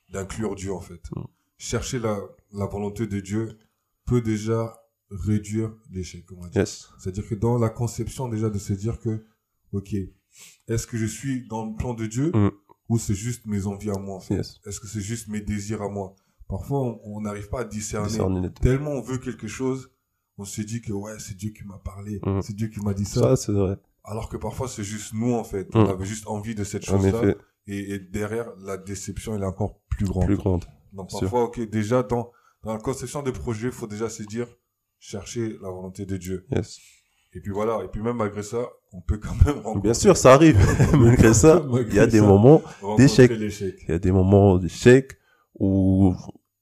d'inclure 0.09 0.55
Dieu, 0.55 0.71
en 0.71 0.81
fait. 0.81 1.01
Mm. 1.15 1.23
Chercher 1.57 1.99
la, 1.99 2.19
la 2.51 2.65
volonté 2.67 3.07
de 3.07 3.19
Dieu 3.19 3.57
peut 4.05 4.21
déjà 4.21 4.79
réduire 5.09 5.73
l'échec. 5.91 6.25
Yes. 6.55 6.89
C'est-à-dire 6.99 7.27
que 7.27 7.35
dans 7.35 7.57
la 7.57 7.69
conception, 7.69 8.27
déjà, 8.29 8.49
de 8.49 8.59
se 8.59 8.73
dire 8.73 8.99
que, 8.99 9.25
ok, 9.71 9.95
est-ce 10.67 10.87
que 10.87 10.97
je 10.97 11.05
suis 11.05 11.47
dans 11.47 11.65
le 11.65 11.75
plan 11.75 11.93
de 11.93 12.05
Dieu 12.05 12.31
Mm. 12.31 12.51
Ou 12.93 12.99
c'est 12.99 13.15
juste 13.15 13.45
mes 13.47 13.65
envies 13.65 13.89
à 13.89 13.97
moi, 13.97 14.15
en 14.17 14.19
fait? 14.19 14.35
Yes. 14.35 14.59
Est-ce 14.65 14.79
que 14.79 14.87
c'est 14.87 15.01
juste 15.01 15.27
mes 15.27 15.41
désirs 15.41 15.81
à 15.81 15.89
moi? 15.89 16.15
Parfois, 16.47 16.79
on- 17.03 17.21
n'arrive 17.21 17.49
pas 17.49 17.61
à 17.61 17.63
discerner. 17.63 18.49
Tellement 18.61 18.91
on 18.91 19.01
veut 19.01 19.17
quelque 19.17 19.47
chose, 19.47 19.89
on 20.37 20.45
se 20.45 20.61
dit 20.61 20.81
que, 20.81 20.93
ouais, 20.93 21.17
c'est 21.17 21.35
Dieu 21.35 21.49
qui 21.51 21.63
m'a 21.65 21.79
parlé. 21.79 22.19
Mm. 22.23 22.41
C'est 22.41 22.55
Dieu 22.55 22.67
qui 22.67 22.79
m'a 22.81 22.93
dit 22.93 23.05
Ça, 23.05 23.35
c'est 23.35 23.51
vrai. 23.51 23.77
alors 24.03 24.29
que 24.29 24.37
parfois, 24.37 24.67
c'est 24.67 24.83
juste 24.83 25.13
nous, 25.13 25.33
en 25.33 25.43
fait. 25.43 25.73
Mm. 25.73 25.77
On 25.79 25.89
avait 25.89 26.05
juste 26.05 26.27
envie 26.27 26.53
de 26.53 26.63
cette 26.63 26.85
chose-là. 26.85 27.33
Et, 27.65 27.93
et 27.93 27.99
derrière, 27.99 28.51
la 28.57 28.77
déception, 28.77 29.35
elle 29.35 29.41
est 29.41 29.45
encore 29.45 29.79
plus 29.89 30.05
grande. 30.05 30.25
plus 30.25 30.37
grande. 30.37 30.65
Donc, 30.91 31.09
parfois, 31.09 31.45
ok, 31.45 31.61
déjà, 31.69 32.03
dans, 32.03 32.31
dans 32.63 32.73
la 32.73 32.79
conception 32.79 33.23
des 33.23 33.31
projets, 33.31 33.67
il 33.69 33.73
faut 33.73 33.87
déjà 33.87 34.09
se 34.09 34.21
dire, 34.23 34.47
chercher 34.99 35.57
la 35.61 35.69
volonté 35.71 36.05
de 36.05 36.17
Dieu. 36.17 36.45
Yes. 36.51 36.77
Et 37.35 37.39
puis 37.39 37.51
voilà. 37.51 37.79
Et 37.83 37.87
puis 37.87 38.01
même 38.01 38.17
malgré 38.17 38.43
ça, 38.43 38.59
on 38.91 39.01
peut 39.01 39.17
quand 39.17 39.33
même 39.45 39.55
rencontrer, 39.57 39.81
Bien 39.81 39.93
sûr, 39.93 40.15
ça 40.17 40.33
arrive. 40.33 40.57
Malgré 40.97 41.33
ça, 41.33 41.65
il 41.89 41.93
y 41.95 41.99
a 41.99 42.05
des 42.07 42.21
moments 42.21 42.61
rencontrer 42.81 43.03
d'échec. 43.03 43.31
l'échec. 43.31 43.75
Il 43.87 43.91
y 43.91 43.95
a 43.95 43.99
des 43.99 44.11
moments 44.11 44.57
d'échec 44.57 45.17
où 45.59 46.15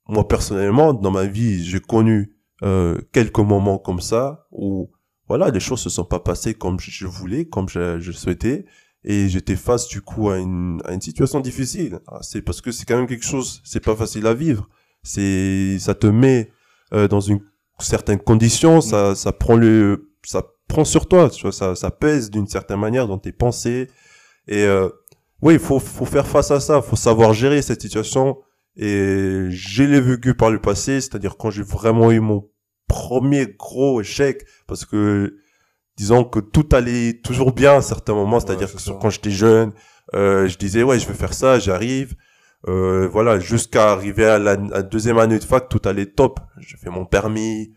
moi 0.08 0.26
personnellement 0.26 0.92
dans 0.92 1.10
ma 1.10 1.24
vie 1.24 1.64
j'ai 1.64 1.80
connu 1.80 2.34
euh, 2.62 2.98
quelques 3.12 3.38
moments 3.38 3.78
comme 3.78 4.00
ça 4.00 4.46
où 4.50 4.90
voilà 5.28 5.50
les 5.50 5.60
choses 5.60 5.80
se 5.80 5.88
sont 5.90 6.04
pas 6.04 6.20
passées 6.20 6.54
comme 6.54 6.78
je 6.78 7.06
voulais 7.06 7.46
comme 7.46 7.68
je, 7.68 7.98
je 8.00 8.12
souhaitais 8.12 8.66
et 9.04 9.28
j'étais 9.28 9.56
face 9.56 9.88
du 9.88 10.00
coup 10.02 10.28
à 10.30 10.38
une, 10.38 10.80
à 10.84 10.92
une 10.92 11.00
situation 11.00 11.40
difficile 11.40 12.00
Ah, 12.06 12.18
c'est 12.20 12.42
parce 12.42 12.60
que 12.60 12.70
c'est 12.70 12.84
quand 12.84 12.96
même 12.96 13.06
quelque 13.06 13.24
chose 13.24 13.62
c'est 13.64 13.82
pas 13.82 13.96
facile 13.96 14.26
à 14.26 14.34
vivre 14.34 14.68
c'est 15.02 15.78
ça 15.78 15.94
te 15.94 16.06
met 16.06 16.50
euh, 16.92 17.08
dans 17.08 17.20
une 17.20 17.40
certaine 17.78 18.18
condition 18.18 18.80
ça 18.80 19.14
ça 19.14 19.32
prend 19.32 19.56
le 19.56 20.12
ça 20.24 20.44
prend 20.68 20.84
sur 20.84 21.06
toi 21.06 21.28
tu 21.28 21.42
vois 21.42 21.52
ça 21.52 21.74
ça 21.74 21.90
pèse 21.90 22.30
d'une 22.30 22.46
certaine 22.46 22.78
manière 22.80 23.06
dans 23.06 23.18
tes 23.18 23.32
pensées 23.32 23.88
et 24.48 24.64
euh, 24.64 24.88
oui, 25.42 25.54
il 25.54 25.60
faut, 25.60 25.80
faut 25.80 26.04
faire 26.04 26.26
face 26.26 26.50
à 26.52 26.60
ça, 26.60 26.80
faut 26.80 26.96
savoir 26.96 27.34
gérer 27.34 27.62
cette 27.62 27.82
situation. 27.82 28.38
Et 28.76 29.46
je 29.50 29.82
l'ai 29.82 30.00
vécu 30.00 30.34
par 30.34 30.50
le 30.50 30.60
passé, 30.60 31.00
c'est-à-dire 31.00 31.36
quand 31.36 31.50
j'ai 31.50 31.62
vraiment 31.62 32.10
eu 32.10 32.20
mon 32.20 32.48
premier 32.86 33.46
gros 33.58 34.00
échec, 34.00 34.46
parce 34.66 34.84
que 34.84 35.36
disons 35.96 36.24
que 36.24 36.38
tout 36.38 36.68
allait 36.72 37.20
toujours 37.22 37.52
bien 37.52 37.76
à 37.76 37.82
certains 37.82 38.14
moments, 38.14 38.40
c'est-à-dire 38.40 38.68
c'est 38.68 38.76
que 38.76 38.82
ça. 38.82 38.98
quand 39.00 39.10
j'étais 39.10 39.30
jeune, 39.30 39.72
euh, 40.14 40.46
je 40.46 40.56
disais 40.56 40.82
ouais, 40.82 40.98
je 40.98 41.06
vais 41.06 41.14
faire 41.14 41.34
ça, 41.34 41.58
j'arrive. 41.58 42.14
Euh, 42.68 43.08
voilà, 43.08 43.40
jusqu'à 43.40 43.90
arriver 43.90 44.24
à 44.24 44.38
la, 44.38 44.52
à 44.52 44.56
la 44.56 44.82
deuxième 44.82 45.18
année 45.18 45.40
de 45.40 45.44
fac, 45.44 45.68
tout 45.68 45.82
allait 45.84 46.06
top. 46.06 46.38
J'ai 46.58 46.76
fait 46.76 46.90
mon 46.90 47.04
permis, 47.04 47.72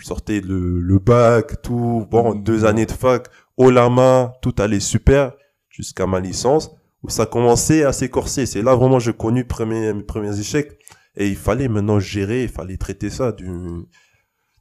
je 0.00 0.06
sortais 0.06 0.40
le, 0.40 0.80
le 0.80 0.98
bac, 0.98 1.62
tout. 1.62 2.06
Bon, 2.10 2.34
Mhm. 2.34 2.42
deux 2.42 2.64
années 2.64 2.86
de 2.86 2.92
fac, 2.92 3.28
haut 3.56 3.70
la 3.70 3.88
main, 3.88 4.32
tout 4.42 4.54
allait 4.58 4.80
super, 4.80 5.32
jusqu'à 5.68 6.06
ma 6.06 6.20
licence 6.20 6.70
où 7.02 7.08
ça 7.08 7.24
commençait 7.26 7.84
à 7.84 7.92
s'écorcer. 7.92 8.44
C'est 8.46 8.60
là 8.62 8.74
vraiment 8.74 8.98
j'ai 8.98 9.14
connu 9.14 9.44
premier, 9.46 9.92
mes 9.94 10.02
premiers 10.02 10.38
échecs. 10.38 10.78
Et 11.16 11.28
il 11.28 11.36
fallait 11.36 11.68
maintenant 11.68 11.98
gérer, 11.98 12.44
il 12.44 12.48
fallait 12.48 12.76
traiter 12.76 13.10
ça 13.10 13.32
d'une 13.32 13.86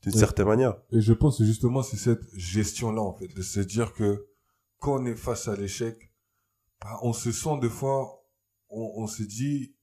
certaine 0.07 0.47
manière. 0.47 0.75
Et 0.91 0.99
je 1.01 1.13
pense 1.13 1.37
que 1.37 1.45
justement, 1.45 1.83
c'est 1.83 1.97
cette 1.97 2.23
gestion-là, 2.35 3.01
en 3.01 3.13
fait, 3.13 3.27
de 3.35 3.41
se 3.41 3.59
dire 3.59 3.93
que 3.93 4.25
quand 4.79 5.01
on 5.01 5.05
est 5.05 5.15
face 5.15 5.47
à 5.47 5.55
l'échec, 5.55 6.11
bah, 6.81 6.97
on 7.03 7.13
se 7.13 7.31
sent 7.31 7.59
des 7.61 7.69
fois, 7.69 8.23
on, 8.69 8.93
on 9.03 9.07
se 9.07 9.23
dit 9.23 9.75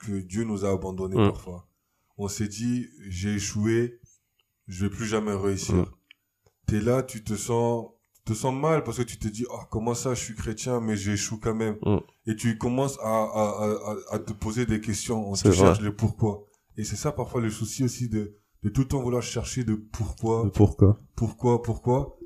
que 0.00 0.12
Dieu 0.20 0.44
nous 0.44 0.64
a 0.64 0.70
abandonnés 0.72 1.16
Mm. 1.16 1.30
parfois. 1.30 1.68
On 2.16 2.28
s'est 2.28 2.48
dit, 2.48 2.86
j'ai 3.08 3.34
échoué, 3.34 4.00
je 4.66 4.84
vais 4.86 4.90
plus 4.90 5.06
jamais 5.06 5.34
réussir. 5.34 5.74
T'es 6.66 6.80
là, 6.80 7.02
tu 7.02 7.22
te 7.22 7.34
sens, 7.34 7.86
tu 8.14 8.32
te 8.32 8.34
sens 8.34 8.54
mal 8.54 8.84
parce 8.84 8.96
que 8.98 9.02
tu 9.02 9.18
te 9.18 9.28
dis, 9.28 9.44
oh, 9.50 9.58
comment 9.70 9.94
ça, 9.94 10.14
je 10.14 10.20
suis 10.22 10.34
chrétien, 10.34 10.80
mais 10.80 10.96
j'échoue 10.96 11.38
quand 11.38 11.54
même. 11.54 11.76
Et 12.26 12.36
tu 12.36 12.56
commences 12.56 12.98
à, 13.00 13.02
à, 13.24 13.96
à, 14.10 14.14
à- 14.14 14.18
te 14.18 14.32
poser 14.32 14.64
des 14.66 14.80
questions, 14.80 15.28
on 15.28 15.34
vrai. 15.50 15.58
cherches 15.58 15.80
le 15.80 15.94
pourquoi. 15.94 16.46
Et 16.76 16.84
c'est 16.84 16.96
ça 16.96 17.12
parfois 17.12 17.40
le 17.40 17.50
souci 17.50 17.84
aussi 17.84 18.08
de, 18.08 18.36
de 18.62 18.68
tout 18.70 18.80
le 18.82 18.88
temps 18.88 19.02
vouloir 19.02 19.22
chercher 19.22 19.62
de 19.64 19.74
pourquoi, 19.74 20.50
Pourquoi 20.50 20.98
pourquoi, 21.16 21.62
pourquoi. 21.62 22.18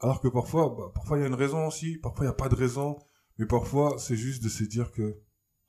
Alors 0.00 0.20
que 0.20 0.28
parfois, 0.28 0.74
bah, 0.76 0.90
parfois 0.94 1.18
il 1.18 1.20
y 1.20 1.24
a 1.24 1.28
une 1.28 1.34
raison 1.34 1.66
aussi, 1.66 1.98
parfois 1.98 2.24
il 2.24 2.28
n'y 2.28 2.32
a 2.32 2.36
pas 2.36 2.48
de 2.48 2.54
raison, 2.56 2.96
mais 3.38 3.46
parfois 3.46 3.96
c'est 3.98 4.16
juste 4.16 4.42
de 4.42 4.48
se 4.48 4.64
dire 4.64 4.90
que, 4.90 5.18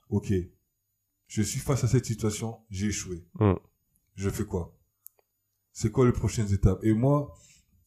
ok, 0.10 0.34
je 1.28 1.42
suis 1.42 1.60
face 1.60 1.84
à 1.84 1.88
cette 1.88 2.06
situation, 2.06 2.60
j'ai 2.70 2.88
échoué. 2.88 3.28
Je 4.16 4.30
fais 4.30 4.46
quoi? 4.46 4.74
C'est 5.74 5.92
quoi 5.92 6.06
les 6.06 6.12
prochaines 6.14 6.52
étapes? 6.54 6.80
Et 6.84 6.94
moi, 6.94 7.34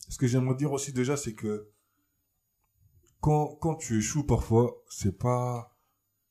ce 0.08 0.18
que 0.18 0.26
j'aimerais 0.26 0.56
dire 0.56 0.72
aussi 0.72 0.92
déjà, 0.92 1.16
c'est 1.16 1.34
que 1.34 1.68
quand, 3.20 3.56
quand 3.60 3.76
tu 3.76 3.98
échoues 3.98 4.24
parfois, 4.24 4.74
c'est 4.90 5.16
pas... 5.16 5.72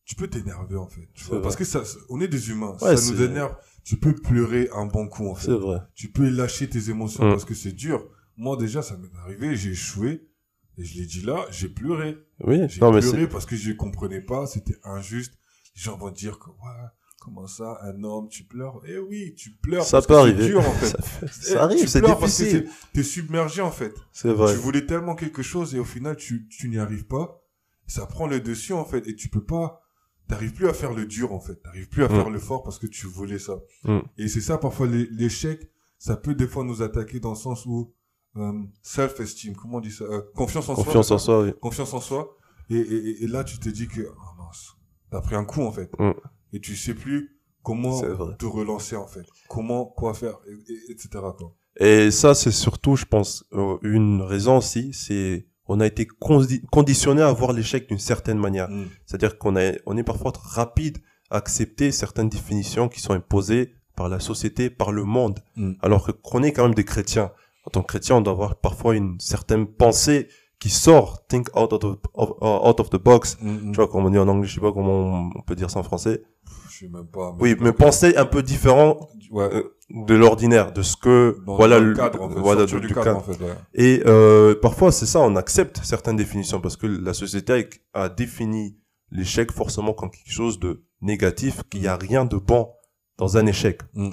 Tu 0.05 0.13
peux 0.15 0.27
t'énerver 0.27 0.75
en 0.75 0.87
fait. 0.87 1.09
tu 1.15 1.23
vois, 1.25 1.41
parce 1.41 1.55
que 1.55 1.63
ça, 1.65 1.81
on 2.09 2.21
est 2.21 2.27
des 2.27 2.51
humains. 2.51 2.77
Ouais, 2.81 2.95
ça 2.95 3.11
nous 3.11 3.21
énerve. 3.23 3.55
Tu 3.83 3.97
peux 3.97 4.13
pleurer 4.13 4.69
un 4.71 4.85
bon 4.85 5.07
coup 5.07 5.27
en 5.27 5.33
fait 5.33 5.47
C'est 5.47 5.57
vrai. 5.57 5.79
tu 5.95 6.11
peux 6.11 6.29
lâcher 6.29 6.69
tes 6.69 6.91
émotions 6.91 7.25
Mm. 7.25 7.29
parce 7.31 7.43
que 7.45 7.55
c'est 7.55 7.71
dur. 7.71 8.07
Moi 8.37 8.55
déjà, 8.55 8.83
ça 8.83 8.97
m'est 8.97 9.09
arrivé, 9.23 9.55
j'ai 9.55 9.71
échoué 9.71 10.29
et 10.77 10.83
je 10.83 10.99
l'ai 10.99 11.07
dit 11.07 11.21
là, 11.21 11.47
j'ai 11.49 11.69
pleuré. 11.69 12.17
Oui, 12.41 12.57
J'ai 12.69 12.81
mais 12.81 12.99
pleuré 12.99 13.27
parce 13.27 13.47
que 13.47 13.55
je 13.55 13.71
comprenais 13.71 14.21
pas, 14.21 14.45
c'était 14.45 14.77
injuste. 14.83 15.33
Les 15.75 15.81
gens 15.81 15.97
vont 15.97 16.11
dire 16.11 16.37
que 16.37 16.49
ouais, 16.51 16.85
comment 17.25 17.47
ça, 17.47 17.79
un 17.83 18.03
homme, 18.03 18.29
tu 18.29 18.43
pleures? 18.43 18.79
Eh 18.87 18.97
oui, 18.99 19.33
tu 19.35 19.51
pleures. 19.51 19.83
ça 19.83 19.97
parce 19.97 20.07
peut 20.07 20.13
que 20.13 20.19
arriver. 20.19 20.43
C'est 20.43 20.49
dur 20.49 20.59
en 20.59 20.71
fait. 20.73 20.85
ça, 20.87 21.01
fait- 21.01 21.25
Eh, 21.25 21.29
ça 21.53 21.63
arrive, 21.63 21.87
c'est 21.87 21.99
pleures 22.01 22.19
parce 22.19 22.37
que 22.37 22.43
difficile. 22.43 22.69
T'es 22.93 23.03
submergé 23.03 23.61
en 23.61 23.71
fait. 23.71 23.93
C'est 24.13 24.31
vrai. 24.31 24.53
Tu 24.53 24.59
voulais 24.59 24.85
tellement 24.85 25.15
quelque 25.15 25.41
chose 25.41 25.73
et 25.75 25.79
au 25.79 25.83
final 25.85 26.15
tu, 26.15 26.47
tu 26.47 26.69
n'y 26.69 26.77
arrives 26.77 27.05
pas. 27.07 27.41
Ça 27.87 28.05
prend 28.05 28.27
le 28.27 28.39
dessus, 28.39 28.73
en 28.73 28.85
fait, 28.85 29.07
et 29.07 29.15
tu 29.15 29.29
peux 29.29 29.43
pas, 29.43 29.81
t'arrives 30.27 30.53
plus 30.53 30.67
à 30.67 30.73
faire 30.73 30.91
le 30.93 31.05
dur, 31.05 31.33
en 31.33 31.39
fait. 31.39 31.55
T'arrives 31.61 31.87
plus 31.89 32.03
à 32.03 32.07
Mm. 32.07 32.15
faire 32.15 32.29
le 32.31 32.39
fort 32.39 32.63
parce 32.63 32.79
que 32.79 32.87
tu 32.87 33.05
voulais 33.07 33.37
ça. 33.39 33.59
Mm. 33.83 33.99
Et 34.17 34.27
c'est 34.27 34.41
ça, 34.41 34.57
parfois, 34.57 34.87
l'é- 34.87 35.07
l'échec, 35.11 35.69
ça 35.99 36.15
peut 36.17 36.33
des 36.33 36.47
fois 36.47 36.63
nous 36.63 36.81
attaquer 36.81 37.19
dans 37.19 37.29
le 37.31 37.35
sens 37.35 37.65
où, 37.67 37.93
euh, 38.37 38.51
self-esteem, 38.81 39.55
comment 39.55 39.77
on 39.77 39.81
dit 39.81 39.91
ça? 39.91 40.03
Euh, 40.05 40.21
confiance 40.33 40.67
en 40.69 40.73
Confiance 40.75 41.07
soi. 41.07 41.15
en 41.15 41.19
soi, 41.19 41.43
oui. 41.43 41.53
Confiance 41.61 41.93
en 41.93 42.01
soi. 42.01 42.35
Et, 42.71 42.75
et, 42.75 42.79
et- 43.09 43.23
et 43.23 43.27
là, 43.27 43.43
tu 43.43 43.59
te 43.59 43.69
dis 43.69 43.87
que, 43.87 44.01
oh 44.01 44.41
mince, 44.43 44.75
t'as 45.11 45.21
pris 45.21 45.35
un 45.35 45.45
coup, 45.45 45.61
en 45.61 45.71
fait. 45.71 45.91
Mm. 45.99 46.11
Et 46.55 46.59
tu 46.61 46.75
sais 46.75 46.93
plus 46.93 47.37
comment 47.63 48.01
te 48.39 48.45
relancer, 48.45 48.95
en 48.95 49.07
fait. 49.07 49.25
Comment, 49.49 49.85
quoi 49.85 50.13
faire, 50.13 50.37
et, 50.47 50.71
et- 50.73 50.91
etc., 50.93 51.09
quoi. 51.37 51.53
Et 51.77 52.09
ça, 52.11 52.33
c'est 52.33 52.51
surtout, 52.51 52.95
je 52.95 53.05
pense, 53.05 53.43
euh, 53.53 53.77
une 53.83 54.21
raison 54.21 54.57
aussi, 54.57 54.93
c'est 54.93 55.45
on 55.67 55.79
a 55.79 55.85
été 55.87 56.05
condi- 56.05 56.63
conditionné 56.71 57.21
à 57.23 57.31
voir 57.33 57.51
l'échec 57.51 57.87
d'une 57.89 57.97
certaine 57.99 58.37
manière. 58.37 58.69
Mm. 58.69 58.85
C'est-à-dire 59.05 59.37
qu'on 59.37 59.55
est, 59.57 59.81
on 59.85 59.97
est 59.97 60.03
parfois 60.03 60.31
rapide 60.41 60.99
à 61.31 61.37
accepter 61.37 61.91
certaines 61.91 62.29
définitions 62.29 62.87
qui 62.87 63.01
sont 63.01 63.13
imposées 63.13 63.73
par 63.95 64.07
la 64.07 64.19
société, 64.19 64.69
par 64.69 64.91
le 64.91 65.03
monde. 65.03 65.39
Mm. 65.57 65.73
Alors 65.81 66.05
que 66.05 66.11
qu'on 66.11 66.43
est 66.43 66.53
quand 66.53 66.63
même 66.63 66.75
des 66.75 66.85
chrétiens. 66.85 67.31
En 67.65 67.71
tant 67.71 67.81
que 67.81 67.87
chrétien, 67.87 68.17
on 68.17 68.21
doit 68.21 68.33
avoir 68.33 68.55
parfois 68.57 68.95
une 68.95 69.19
certaine 69.19 69.65
pensée 69.65 70.29
qui 70.59 70.69
sort, 70.69 71.25
think 71.27 71.49
out 71.55 71.73
of, 71.73 71.79
the- 71.79 71.97
of- 72.13 72.35
uh, 72.41 72.67
out 72.69 72.79
of 72.79 72.89
the 72.89 72.97
box. 72.97 73.37
Mm, 73.41 73.49
mm. 73.49 73.71
Tu 73.71 73.75
vois, 73.77 73.87
comme 73.87 74.05
on 74.05 74.09
dit 74.09 74.17
en 74.17 74.27
anglais, 74.27 74.47
je 74.47 74.55
sais 74.55 74.61
pas 74.61 74.71
comment 74.71 75.29
on 75.35 75.41
peut 75.41 75.55
dire 75.55 75.69
ça 75.69 75.79
en 75.79 75.83
français. 75.83 76.23
Je 76.69 76.79
sais 76.79 76.87
même 76.89 77.07
pas. 77.07 77.35
Oui, 77.39 77.55
mais 77.59 77.71
penser 77.71 78.15
un 78.17 78.25
peu 78.25 78.41
différent 78.43 79.09
Ouais. 79.31 79.49
euh, 79.53 79.63
de 79.89 80.13
l'ordinaire, 80.15 80.71
de 80.71 80.81
ce 80.81 80.95
que, 80.97 81.37
dans, 81.45 81.55
voilà, 81.55 81.79
le 81.79 81.93
cadre, 81.95 82.21
en 82.21 82.29
fait. 82.29 82.39
voilà, 82.39 82.65
du 82.65 82.79
du 82.79 82.87
cadre, 82.89 83.03
cadre. 83.03 83.17
en 83.17 83.21
fait, 83.21 83.39
ouais. 83.43 83.55
Et 83.73 84.03
euh, 84.05 84.55
parfois, 84.61 84.91
c'est 84.91 85.05
ça, 85.05 85.19
on 85.21 85.35
accepte 85.35 85.79
certaines 85.83 86.15
définitions 86.15 86.59
parce 86.61 86.75
que 86.77 86.85
la 86.87 87.13
société 87.13 87.67
a, 87.93 88.03
a 88.03 88.09
défini 88.09 88.77
l'échec 89.11 89.51
forcément 89.51 89.93
comme 89.93 90.09
quelque 90.11 90.31
chose 90.31 90.59
de 90.59 90.83
négatif, 91.01 91.63
qu'il 91.69 91.81
n'y 91.81 91.87
a 91.87 91.95
rien 91.97 92.25
de 92.25 92.37
bon 92.37 92.69
dans 93.17 93.37
un 93.37 93.45
échec. 93.45 93.81
Mm. 93.93 94.09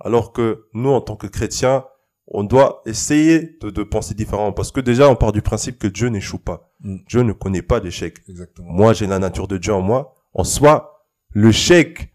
Alors 0.00 0.32
que 0.32 0.66
nous, 0.74 0.90
en 0.90 1.00
tant 1.00 1.16
que 1.16 1.26
chrétiens, 1.28 1.84
on 2.26 2.44
doit 2.44 2.82
essayer 2.86 3.58
de, 3.60 3.70
de 3.70 3.82
penser 3.82 4.14
différemment 4.14 4.52
parce 4.52 4.72
que 4.72 4.80
déjà, 4.80 5.08
on 5.08 5.16
part 5.16 5.32
du 5.32 5.42
principe 5.42 5.78
que 5.78 5.88
Dieu 5.88 6.08
n'échoue 6.08 6.38
pas. 6.38 6.72
Mm. 6.80 6.96
Dieu 7.08 7.22
ne 7.22 7.32
connaît 7.32 7.62
pas 7.62 7.80
l'échec. 7.80 8.18
Exactement. 8.28 8.72
Moi, 8.72 8.92
j'ai 8.92 9.06
la 9.06 9.18
nature 9.18 9.48
de 9.48 9.58
Dieu 9.58 9.72
en 9.72 9.82
moi. 9.82 10.14
En 10.34 10.44
soi, 10.44 11.06
l'échec, 11.34 12.14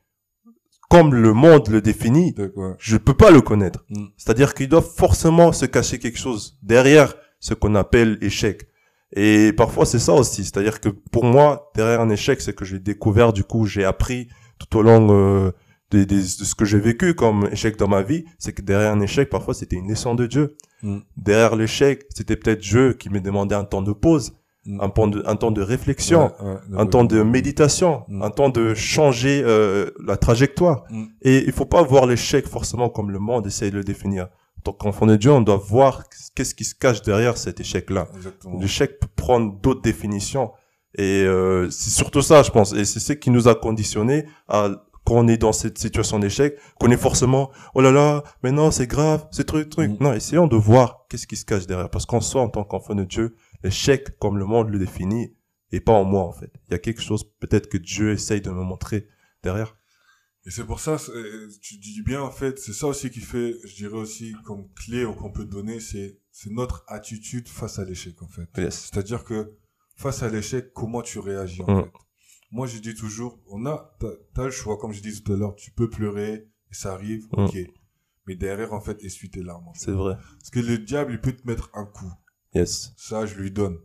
comme 0.90 1.14
le 1.14 1.34
monde 1.34 1.68
le 1.68 1.82
définit, 1.82 2.34
je 2.80 2.98
peux 2.98 3.14
pas 3.14 3.32
le 3.32 3.42
connaître. 3.42 3.86
Mm. 3.90 4.06
C'est-à-dire 4.18 4.54
qu'il 4.54 4.70
doit 4.70 4.82
forcément 4.82 5.52
se 5.52 5.66
cacher 5.66 6.00
quelque 6.00 6.20
chose 6.20 6.58
derrière 6.64 7.14
ce 7.40 7.54
qu'on 7.54 7.76
appelle 7.76 8.18
échec. 8.22 8.68
Et 9.14 9.54
parfois 9.54 9.86
c'est 9.86 10.00
ça 10.00 10.14
aussi, 10.14 10.44
c'est-à-dire 10.44 10.82
que 10.82 10.90
pour 10.90 11.24
moi 11.24 11.72
derrière 11.76 12.02
un 12.02 12.10
échec, 12.10 12.42
c'est 12.42 12.54
que 12.54 12.66
j'ai 12.66 12.80
découvert 12.80 13.32
du 13.32 13.44
coup, 13.44 13.66
j'ai 13.66 13.86
appris 13.86 14.28
tout 14.60 14.78
au 14.78 14.82
long 14.82 15.08
euh, 15.12 15.52
des- 15.92 16.06
des- 16.06 16.16
de 16.16 16.22
ce 16.46 16.56
que 16.56 16.66
j'ai 16.66 16.80
vécu 16.80 17.14
comme 17.14 17.48
échec 17.52 17.78
dans 17.78 17.88
ma 17.88 18.02
vie, 18.02 18.26
c'est 18.40 18.54
que 18.54 18.62
derrière 18.62 18.92
un 18.92 19.00
échec, 19.02 19.30
parfois 19.30 19.54
c'était 19.54 19.76
une 19.78 19.88
leçon 19.90 20.16
de 20.16 20.26
Dieu. 20.28 20.56
Mm. 20.84 20.98
Derrière 21.16 21.56
l'échec, 21.56 22.06
c'était 22.14 22.36
peut-être 22.36 22.60
Dieu 22.62 22.94
qui 22.94 23.10
me 23.10 23.20
demandait 23.22 23.56
un 23.56 23.64
temps 23.64 23.82
de 23.82 23.94
pause, 23.94 24.34
Mm. 24.66 24.82
un 24.82 24.90
temps 24.90 25.08
de, 25.08 25.24
un 25.26 25.36
temps 25.38 25.52
de 25.52 25.62
réflexion, 25.62 26.32
Ouais, 26.42 26.46
ouais, 26.72 26.78
un 26.82 26.86
temps 26.88 27.06
de 27.06 27.22
méditation, 27.24 28.04
Mm. 28.10 28.22
un 28.22 28.30
temps 28.32 28.50
de 28.50 28.74
changer 28.74 29.42
euh, 29.46 29.90
la 30.06 30.18
trajectoire. 30.18 30.84
Et 31.22 31.46
il 31.46 31.54
faut 31.54 31.66
pas 31.66 31.84
voir 31.84 32.06
l'échec 32.06 32.46
forcément 32.48 32.90
comme 32.90 33.10
le 33.12 33.20
monde 33.20 33.48
essaye 33.48 33.72
de 33.72 33.78
le 33.78 33.84
définir. 33.86 34.26
En 34.60 34.62
tant 34.64 34.74
qu'enfant 34.74 35.06
de 35.06 35.16
Dieu, 35.16 35.32
on 35.32 35.40
doit 35.42 35.56
voir 35.56 36.04
qu'est-ce 36.36 36.54
qui 36.54 36.66
se 36.66 36.76
cache 36.76 37.02
derrière 37.02 37.38
cet 37.38 37.62
échec-là. 37.62 38.10
L'échec 38.60 39.00
peut 39.00 39.08
prendre 39.16 39.54
d'autres 39.62 39.82
définitions. 39.82 40.52
Et 40.98 41.24
euh, 41.24 41.70
c'est 41.70 41.92
surtout 41.92 42.22
ça, 42.24 42.42
je 42.44 42.50
pense. 42.50 42.74
Et 42.74 42.84
c'est 42.84 43.00
ce 43.00 43.14
qui 43.14 43.30
nous 43.30 43.48
a 43.48 43.56
conditionnés 43.56 44.26
à 44.50 44.70
quand 45.08 45.16
on 45.16 45.28
est 45.30 45.38
dans 45.38 45.54
cette 45.54 45.78
situation 45.78 46.20
d'échec, 46.20 46.58
qu'on 46.82 46.92
est 46.92 46.98
forcément, 46.98 47.50
oh 47.76 47.80
là 47.80 47.92
là, 47.94 48.24
mais 48.44 48.52
non, 48.52 48.72
c'est 48.72 48.88
grave, 48.88 49.26
c'est 49.32 49.46
truc, 49.46 49.70
truc. 49.70 49.90
Mm. 49.92 50.04
Non, 50.04 50.12
essayons 50.14 50.48
de 50.48 50.58
voir 50.58 51.06
qu'est-ce 51.10 51.26
qui 51.26 51.38
se 51.38 51.46
cache 51.46 51.66
derrière. 51.66 51.90
Parce 51.90 52.06
qu'en 52.06 52.20
soi, 52.20 52.42
en 52.42 52.50
tant 52.50 52.66
qu'enfant 52.66 52.94
de 52.94 53.06
Dieu, 53.06 53.34
l'échec, 53.64 54.20
comme 54.20 54.38
le 54.38 54.44
monde 54.44 54.70
le 54.70 54.80
définit, 54.80 55.34
est 55.72 55.80
pas 55.80 55.94
en 55.94 56.04
moi, 56.04 56.24
en 56.24 56.34
fait. 56.34 56.52
Il 56.68 56.72
y 56.72 56.76
a 56.76 56.80
quelque 56.80 57.02
chose, 57.02 57.24
peut-être 57.40 57.70
que 57.70 57.78
Dieu 57.78 58.12
essaye 58.12 58.42
de 58.42 58.50
me 58.50 58.64
montrer 58.64 59.08
derrière. 59.44 59.78
Et 60.46 60.50
c'est 60.52 60.66
pour 60.66 60.82
ça, 60.82 60.98
tu 61.62 61.78
dis 61.78 62.02
bien, 62.04 62.22
en 62.22 62.32
fait, 62.32 62.60
c'est 62.60 62.74
ça 62.74 62.88
aussi 62.88 63.10
qui 63.10 63.22
fait, 63.22 63.56
je 63.66 63.76
dirais 63.76 63.98
aussi, 63.98 64.34
comme 64.44 64.68
clé 64.76 65.06
qu'on 65.18 65.32
peut 65.32 65.46
donner, 65.46 65.80
c'est, 65.80 66.20
c'est 66.32 66.52
notre 66.52 66.84
attitude 66.90 67.48
face 67.48 67.80
à 67.80 67.86
l'échec, 67.86 68.22
en 68.22 68.28
fait. 68.28 68.50
Yes. 68.58 68.90
C'est-à-dire 68.92 69.24
que, 69.24 69.54
face 69.96 70.22
à 70.22 70.28
l'échec, 70.28 70.74
comment 70.74 71.02
tu 71.02 71.20
réagis, 71.20 71.62
en 71.64 71.72
Mm. 71.80 71.84
fait? 71.84 71.92
Moi, 72.52 72.66
je 72.68 72.78
dis 72.80 72.96
toujours, 72.96 73.40
on 73.48 73.66
a, 73.66 73.98
t'as, 74.34 74.46
le 74.46 74.52
choix, 74.52 74.78
comme 74.78 74.94
je 74.94 75.02
disais 75.02 75.22
tout 75.22 75.34
à 75.34 75.36
l'heure, 75.36 75.56
tu 75.56 75.72
peux 75.72 75.90
pleurer, 75.90 76.34
et 76.72 76.74
ça 76.74 76.94
arrive, 76.94 77.26
Mm. 77.36 77.44
ok. 77.46 77.58
Mais 78.26 78.36
derrière, 78.36 78.74
en 78.74 78.82
fait, 78.82 78.98
essuie 79.04 79.30
tes 79.30 79.42
larmes, 79.44 79.68
en 79.68 79.74
fait. 79.74 79.86
C'est 79.86 79.92
vrai. 79.92 80.16
Parce 80.40 80.50
que 80.50 80.60
le 80.60 80.78
diable, 80.78 81.14
il 81.14 81.22
peut 81.22 81.34
te 81.34 81.46
mettre 81.48 81.70
un 81.74 81.86
coup. 81.86 82.12
Yes. 82.54 82.94
Ça, 82.98 83.26
je 83.26 83.36
lui 83.36 83.52
donne. 83.52 83.78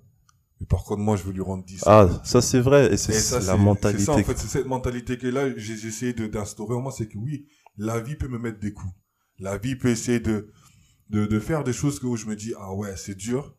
Mais 0.61 0.67
par 0.67 0.85
contre, 0.85 1.01
moi, 1.01 1.17
je 1.17 1.25
veux 1.25 1.33
lui 1.33 1.43
rendre 1.43 1.65
10. 1.65 1.83
Ah, 1.87 2.09
ça 2.25 2.41
c'est 2.41 2.61
vrai. 2.61 2.93
Et 2.93 2.97
c'est 2.97 3.41
la 3.47 3.57
mentalité. 3.57 3.99
C'est 4.01 4.07
ça, 4.07 4.15
en 4.15 4.23
fait, 4.23 4.39
c'est 4.39 4.47
cette 4.49 4.67
mentalité 4.67 5.19
que 5.19 5.27
là, 5.27 5.57
j'ai 5.57 5.75
essayé 5.87 6.13
d'instaurer 6.13 6.75
en 6.77 6.81
moi, 6.81 6.93
c'est 6.97 7.09
que 7.09 7.19
oui, 7.19 7.47
la 7.77 8.01
vie 8.01 8.15
peut 8.17 8.29
me 8.29 8.39
mettre 8.39 8.61
des 8.61 8.73
coups. 8.73 8.93
La 9.39 9.59
vie 9.59 9.75
peut 9.77 9.89
essayer 9.89 10.21
de, 10.21 10.53
de, 11.11 11.27
de 11.27 11.39
faire 11.41 11.65
des 11.65 11.73
choses 11.73 11.99
que 11.99 12.07
où 12.07 12.17
je 12.17 12.27
me 12.27 12.37
dis, 12.37 12.53
ah 12.59 12.73
ouais, 12.75 12.97
c'est 12.97 13.17
dur. 13.17 13.57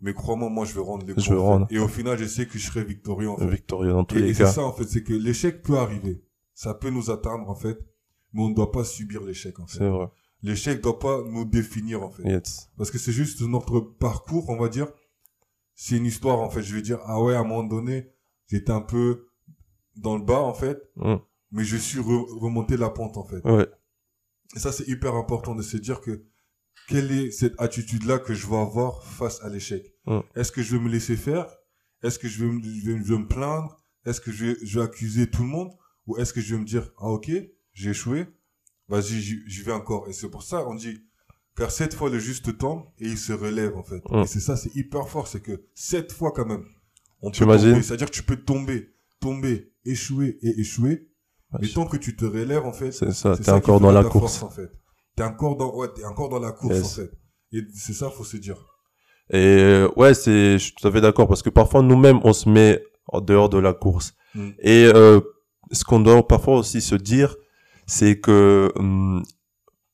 Mais 0.00 0.12
crois-moi, 0.12 0.50
moi, 0.50 0.64
je 0.64 0.74
vais 0.74 0.80
rendre 0.80 1.06
les. 1.06 1.14
Je 1.16 1.30
vais 1.32 1.38
rendre. 1.40 1.66
Et 1.70 1.78
au 1.78 1.88
final, 1.88 2.18
je 2.18 2.24
sais 2.26 2.46
que 2.46 2.58
je 2.58 2.66
serai 2.66 2.84
victorieux, 2.84 3.30
en 3.30 3.36
fait. 3.38 3.46
Victorieux 3.48 3.92
dans 3.92 4.04
tous 4.04 4.16
Et, 4.16 4.20
les 4.22 4.30
et 4.30 4.34
c'est 4.34 4.42
cas. 4.44 4.52
ça, 4.52 4.62
en 4.64 4.72
fait, 4.72 4.84
c'est 4.84 5.02
que 5.02 5.12
l'échec 5.14 5.62
peut 5.62 5.78
arriver. 5.78 6.22
Ça 6.52 6.74
peut 6.74 6.90
nous 6.90 7.10
atteindre, 7.10 7.48
en 7.48 7.54
fait. 7.54 7.78
Mais 8.32 8.42
on 8.42 8.48
ne 8.50 8.54
doit 8.54 8.72
pas 8.72 8.84
subir 8.84 9.22
l'échec, 9.22 9.58
en 9.60 9.66
fait. 9.66 9.78
C'est 9.78 9.88
vrai. 9.88 10.08
L'échec 10.42 10.82
doit 10.82 10.98
pas 10.98 11.22
nous 11.24 11.44
définir, 11.46 12.02
en 12.02 12.10
fait. 12.10 12.24
Yes. 12.24 12.70
Parce 12.76 12.90
que 12.90 12.98
c'est 12.98 13.12
juste 13.12 13.40
notre 13.42 13.80
parcours, 13.80 14.50
on 14.50 14.58
va 14.58 14.68
dire. 14.68 14.88
C'est 15.74 15.96
une 15.96 16.06
histoire, 16.06 16.40
en 16.40 16.50
fait. 16.50 16.62
Je 16.62 16.74
vais 16.74 16.82
dire, 16.82 16.98
ah 17.06 17.22
ouais, 17.22 17.34
à 17.34 17.40
un 17.40 17.44
moment 17.44 17.64
donné, 17.64 18.10
j'étais 18.48 18.72
un 18.72 18.82
peu 18.82 19.28
dans 19.96 20.16
le 20.18 20.24
bas, 20.24 20.40
en 20.40 20.52
fait. 20.54 20.78
Mm. 20.96 21.14
Mais 21.52 21.64
je 21.64 21.76
suis 21.76 22.00
re- 22.00 22.38
remonté 22.40 22.76
la 22.76 22.90
pente, 22.90 23.16
en 23.16 23.24
fait. 23.24 23.42
Ouais. 23.48 23.66
Et 24.54 24.58
ça, 24.58 24.70
c'est 24.70 24.86
hyper 24.88 25.14
important 25.14 25.54
de 25.54 25.62
se 25.62 25.76
dire 25.76 26.00
que 26.00 26.24
quelle 26.88 27.10
est 27.12 27.30
cette 27.30 27.60
attitude-là 27.60 28.18
que 28.18 28.34
je 28.34 28.46
vais 28.46 28.56
avoir 28.56 29.02
face 29.04 29.40
à 29.42 29.48
l'échec? 29.48 29.94
Est-ce 30.34 30.52
que 30.52 30.62
je 30.62 30.76
vais 30.76 30.82
me 30.82 30.88
laisser 30.90 31.16
faire? 31.16 31.46
Est-ce 32.02 32.18
que 32.18 32.28
je 32.28 32.44
vais, 32.44 32.52
me, 32.52 32.62
je 32.62 32.90
vais, 32.90 32.98
je 33.02 33.12
vais 33.14 33.18
me 33.18 33.26
plaindre? 33.26 33.76
Est-ce 34.04 34.20
que 34.20 34.30
je 34.30 34.46
vais, 34.46 34.56
je 34.62 34.78
vais 34.78 34.84
accuser 34.84 35.28
tout 35.30 35.42
le 35.42 35.48
monde? 35.48 35.70
Ou 36.06 36.18
est-ce 36.18 36.32
que 36.34 36.40
je 36.42 36.54
vais 36.54 36.60
me 36.60 36.66
dire, 36.66 36.90
ah 36.98 37.08
ok, 37.08 37.30
j'ai 37.72 37.90
échoué, 37.90 38.26
vas-y, 38.88 39.20
j'y 39.20 39.62
vais 39.62 39.72
encore. 39.72 40.08
Et 40.08 40.12
c'est 40.12 40.28
pour 40.28 40.42
ça, 40.42 40.66
on 40.68 40.74
dit, 40.74 41.02
car 41.56 41.70
cette 41.70 41.94
fois 41.94 42.10
le 42.10 42.18
juste 42.18 42.58
tombe 42.58 42.84
et 42.98 43.06
il 43.08 43.16
se 43.16 43.32
relève 43.32 43.74
en 43.76 43.82
fait. 43.82 44.02
Et 44.12 44.26
c'est 44.26 44.40
ça, 44.40 44.56
c'est 44.56 44.74
hyper 44.76 45.08
fort, 45.08 45.28
c'est 45.28 45.40
que 45.40 45.64
cette 45.74 46.12
fois 46.12 46.32
quand 46.32 46.44
même, 46.44 46.64
on 47.22 47.30
Tu 47.30 47.46
peut. 47.46 47.58
C'est-à-dire 47.82 48.10
que 48.10 48.14
tu 48.14 48.22
peux 48.22 48.36
tomber, 48.36 48.94
tomber, 49.20 49.72
échouer 49.86 50.38
et 50.42 50.60
échouer. 50.60 51.08
Mais 51.60 51.68
tant 51.68 51.86
que 51.86 51.96
tu 51.96 52.16
te 52.16 52.24
relèves 52.24 52.66
en 52.66 52.72
fait, 52.72 52.92
C'est 52.92 53.12
ça. 53.12 53.36
T'es 53.36 53.50
encore 53.50 53.80
dans 53.80 53.92
la 53.92 54.02
course. 54.02 54.38
force, 54.38 54.42
en 54.42 54.50
fait. 54.54 54.70
T'es 55.16 55.22
encore 55.22 55.56
dans, 55.56 55.74
ouais, 55.74 55.88
t'es 55.94 56.04
encore 56.04 56.28
dans 56.28 56.38
la 56.40 56.52
course, 56.52 56.74
Yes. 56.74 56.84
en 56.84 56.96
fait. 57.02 57.10
Et 57.52 57.60
c'est 57.74 57.92
ça, 57.92 58.10
faut 58.10 58.24
se 58.24 58.36
dire. 58.36 58.56
Et 59.30 59.36
euh, 59.38 59.88
ouais, 59.96 60.12
c'est, 60.14 60.54
je 60.54 60.64
suis 60.64 60.74
tout 60.74 60.86
à 60.86 60.92
fait 60.92 61.00
d'accord 61.00 61.28
parce 61.28 61.42
que 61.42 61.50
parfois 61.50 61.82
nous-mêmes 61.82 62.20
on 62.24 62.32
se 62.32 62.48
met 62.48 62.82
en 63.08 63.20
dehors 63.20 63.48
de 63.48 63.58
la 63.58 63.72
course. 63.72 64.14
Mm. 64.34 64.48
Et 64.60 64.90
euh, 64.92 65.20
ce 65.72 65.84
qu'on 65.84 66.00
doit 66.00 66.26
parfois 66.26 66.58
aussi 66.58 66.80
se 66.80 66.94
dire, 66.94 67.36
c'est 67.86 68.18
que 68.20 68.70
hum, 68.76 69.22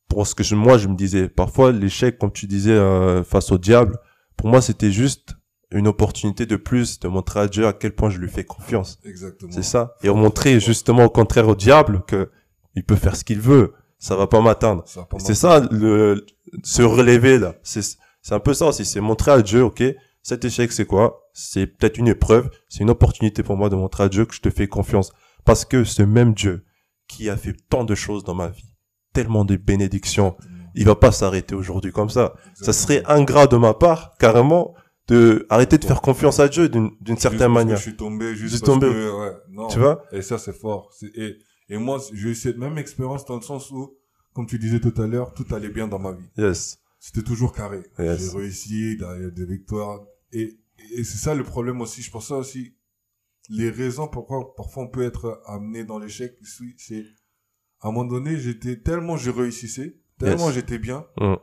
pour 0.09 0.27
ce 0.27 0.35
que 0.35 0.43
je, 0.43 0.55
moi 0.57 0.79
je 0.79 0.89
me 0.89 0.95
disais, 0.97 1.29
parfois 1.29 1.71
l'échec, 1.71 2.19
comme 2.19 2.33
tu 2.33 2.47
disais, 2.47 2.73
euh, 2.73 3.23
face 3.23 3.53
au 3.53 3.59
diable, 3.59 3.99
pour 4.37 4.49
moi 4.49 4.61
c'était 4.61 4.91
juste 4.91 5.35
une 5.71 5.87
opportunité 5.87 6.47
de 6.47 6.57
plus 6.57 6.99
de 6.99 7.07
montrer 7.07 7.41
à 7.41 7.47
Dieu 7.47 7.67
à 7.67 7.73
quel 7.73 7.95
point 7.95 8.11
je 8.11 8.19
lui 8.19 8.29
fais 8.29 8.43
confiance. 8.43 8.99
Exactement. 9.05 9.53
C'est 9.53 9.63
ça. 9.63 9.95
Et 10.03 10.09
montrer 10.09 10.59
justement 10.59 11.05
au 11.05 11.11
contraire 11.11 11.47
au 11.47 11.55
diable 11.55 12.03
que 12.09 12.31
il 12.75 12.85
peut 12.85 12.97
faire 12.97 13.15
ce 13.15 13.23
qu'il 13.23 13.41
veut, 13.41 13.75
ça 14.01 14.17
va 14.17 14.27
pas 14.27 14.41
m'atteindre. 14.41 14.83
C'est 15.19 15.35
ça, 15.35 15.61
le, 15.71 16.27
se 16.65 16.83
relever 16.83 17.39
là. 17.39 17.55
C'est, 17.63 17.83
c'est 18.23 18.35
un 18.35 18.41
peu 18.41 18.55
ça 18.55 18.67
aussi. 18.67 18.85
C'est 18.85 19.01
montrer 19.01 19.31
à 19.31 19.43
Dieu, 19.43 19.63
ok, 19.63 19.85
cet 20.23 20.45
échec 20.45 20.73
c'est 20.73 20.87
quoi? 20.87 21.29
C'est 21.35 21.67
peut-être 21.67 21.99
une 21.99 22.09
épreuve. 22.09 22.51
C'est 22.69 22.81
une 22.81 22.91
opportunité 22.91 23.43
pour 23.43 23.57
moi 23.57 23.69
de 23.69 23.77
montrer 23.77 24.05
à 24.05 24.09
Dieu 24.09 24.25
que 24.25 24.35
je 24.35 24.41
te 24.41 24.51
fais 24.51 24.67
confiance. 24.67 25.13
Parce 25.45 25.65
que 25.65 25.85
ce 25.85 26.03
même 26.03 26.35
Dieu 26.35 26.65
qui 27.07 27.29
a 27.29 27.37
fait 27.37 27.55
tant 27.69 27.85
de 27.85 27.95
choses 27.95 28.25
dans 28.25 28.35
ma 28.35 28.49
vie, 28.49 28.75
tellement 29.13 29.45
de 29.45 29.57
bénédictions, 29.57 30.35
il 30.75 30.87
va 30.87 30.95
pas 30.95 31.13
s'arrêter 31.13 31.55
aujourd'hui 31.55 31.93
comme 31.93 32.11
ça. 32.11 32.35
Ça 32.55 32.73
serait 32.73 33.03
ingrat 33.07 33.49
de 33.49 33.57
ma 33.57 33.75
part, 33.75 34.15
carrément, 34.19 34.75
de 35.09 35.47
arrêter 35.51 35.77
de 35.77 35.85
faire 35.85 36.01
confiance 36.01 36.41
à 36.41 36.49
Dieu 36.49 36.69
d'une, 36.69 37.19
certaine 37.19 37.53
manière. 37.53 37.77
Je 37.77 37.83
suis 37.83 37.97
tombé, 37.97 38.35
juste 38.35 38.65
parce 38.65 38.73
tombé. 38.73 38.87
que, 38.87 39.21
ouais, 39.21 39.33
non. 39.51 39.69
Tu 39.69 39.79
vois? 39.79 40.05
Et 40.13 40.23
ça, 40.23 40.39
c'est 40.39 40.53
fort. 40.53 40.91
Et, 41.17 41.37
et 41.71 41.79
moi, 41.79 41.99
j'ai 42.13 42.29
eu 42.31 42.35
cette 42.35 42.59
même 42.59 42.77
expérience 42.79 43.25
dans 43.25 43.37
le 43.37 43.43
sens 43.43 43.71
où, 43.71 43.97
comme 44.35 44.47
tu 44.47 44.59
disais 44.59 44.81
tout 44.81 44.95
à 45.01 45.07
l'heure, 45.07 45.33
tout 45.35 45.47
allait 45.55 45.71
bien 45.71 45.89
dans 45.89 45.99
ma 45.99 46.13
vie. 46.13 46.29
Yes. 46.37 46.79
C'était 46.99 47.23
toujours 47.23 47.53
carré. 47.55 47.83
Yes. 47.99 48.31
J'ai 48.33 48.37
réussi, 48.39 48.93
il 48.93 49.01
y 49.01 49.05
a 49.05 49.31
des 49.31 49.47
victoires. 49.47 50.01
Et, 50.33 50.59
et 50.93 51.05
c'est 51.05 51.17
ça 51.19 51.35
le 51.35 51.45
problème 51.45 51.81
aussi. 51.81 52.03
Je 52.03 52.11
pense 52.11 52.29
ça 52.29 52.37
aussi. 52.37 52.75
les 53.49 53.71
raisons 53.71 54.07
pourquoi 54.07 54.55
parfois 54.55 54.85
on 54.85 54.89
peut 54.89 55.03
être 55.03 55.43
amené 55.47 55.83
dans 55.83 55.99
l'échec, 55.99 56.39
c'est- 56.77 57.05
à 57.81 57.89
un 57.89 57.91
moment 57.93 58.05
donné, 58.05 58.39
j'étais 58.39 58.77
tellement 58.81 59.17
je 59.17 59.31
réussissais, 59.31 59.99
tellement 60.19 60.47
Yes. 60.49 60.55
j'étais 60.55 60.79
bien, 60.79 61.05
Mm. 61.19 61.35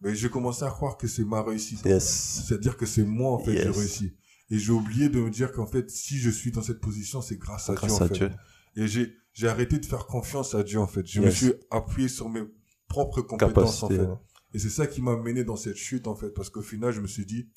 mais 0.00 0.14
j'ai 0.16 0.28
commencé 0.28 0.64
à 0.64 0.70
croire 0.70 0.96
que 0.96 1.06
c'est 1.06 1.24
ma 1.24 1.40
réussite. 1.42 1.84
Yes. 1.84 2.42
C'est-à-dire 2.48 2.76
que 2.76 2.84
c'est 2.86 3.04
moi, 3.04 3.30
en 3.32 3.38
fait, 3.38 3.52
Yes. 3.52 3.62
j'ai 3.64 3.70
réussi. 3.80 4.16
Et 4.50 4.58
j'ai 4.58 4.72
oublié 4.72 5.08
de 5.08 5.20
me 5.20 5.30
dire 5.30 5.52
qu'en 5.52 5.66
fait, 5.66 5.88
si 5.90 6.18
je 6.18 6.30
suis 6.30 6.50
dans 6.50 6.62
cette 6.62 6.80
position, 6.80 7.20
c'est 7.22 7.36
grâce 7.36 7.70
à 7.70 7.74
Grâce 7.74 7.92
Dieu, 7.92 8.02
en 8.02 8.04
à 8.06 8.08
fait. 8.08 8.14
Dieu. 8.14 8.30
Et 8.76 8.88
j'ai, 8.88 9.14
j'ai 9.32 9.48
arrêté 9.48 9.78
de 9.78 9.86
faire 9.86 10.06
confiance 10.06 10.54
à 10.54 10.62
Dieu, 10.62 10.78
en 10.80 10.86
fait. 10.86 11.06
Je 11.06 11.20
me 11.20 11.30
suis 11.30 11.52
appuyé 11.70 12.08
sur 12.08 12.28
mes 12.28 12.42
propres 12.88 13.22
compétences, 13.22 13.82
en 13.82 13.88
fait. 13.88 14.00
Et 14.52 14.58
c'est 14.58 14.70
ça 14.70 14.86
qui 14.86 15.00
m'a 15.00 15.16
mené 15.16 15.44
dans 15.44 15.56
cette 15.56 15.76
chute, 15.76 16.06
en 16.08 16.16
fait. 16.16 16.30
Parce 16.30 16.50
qu'au 16.50 16.62
final, 16.62 16.92
je 16.92 17.00
me 17.00 17.06
suis 17.06 17.24
dit, 17.24 17.48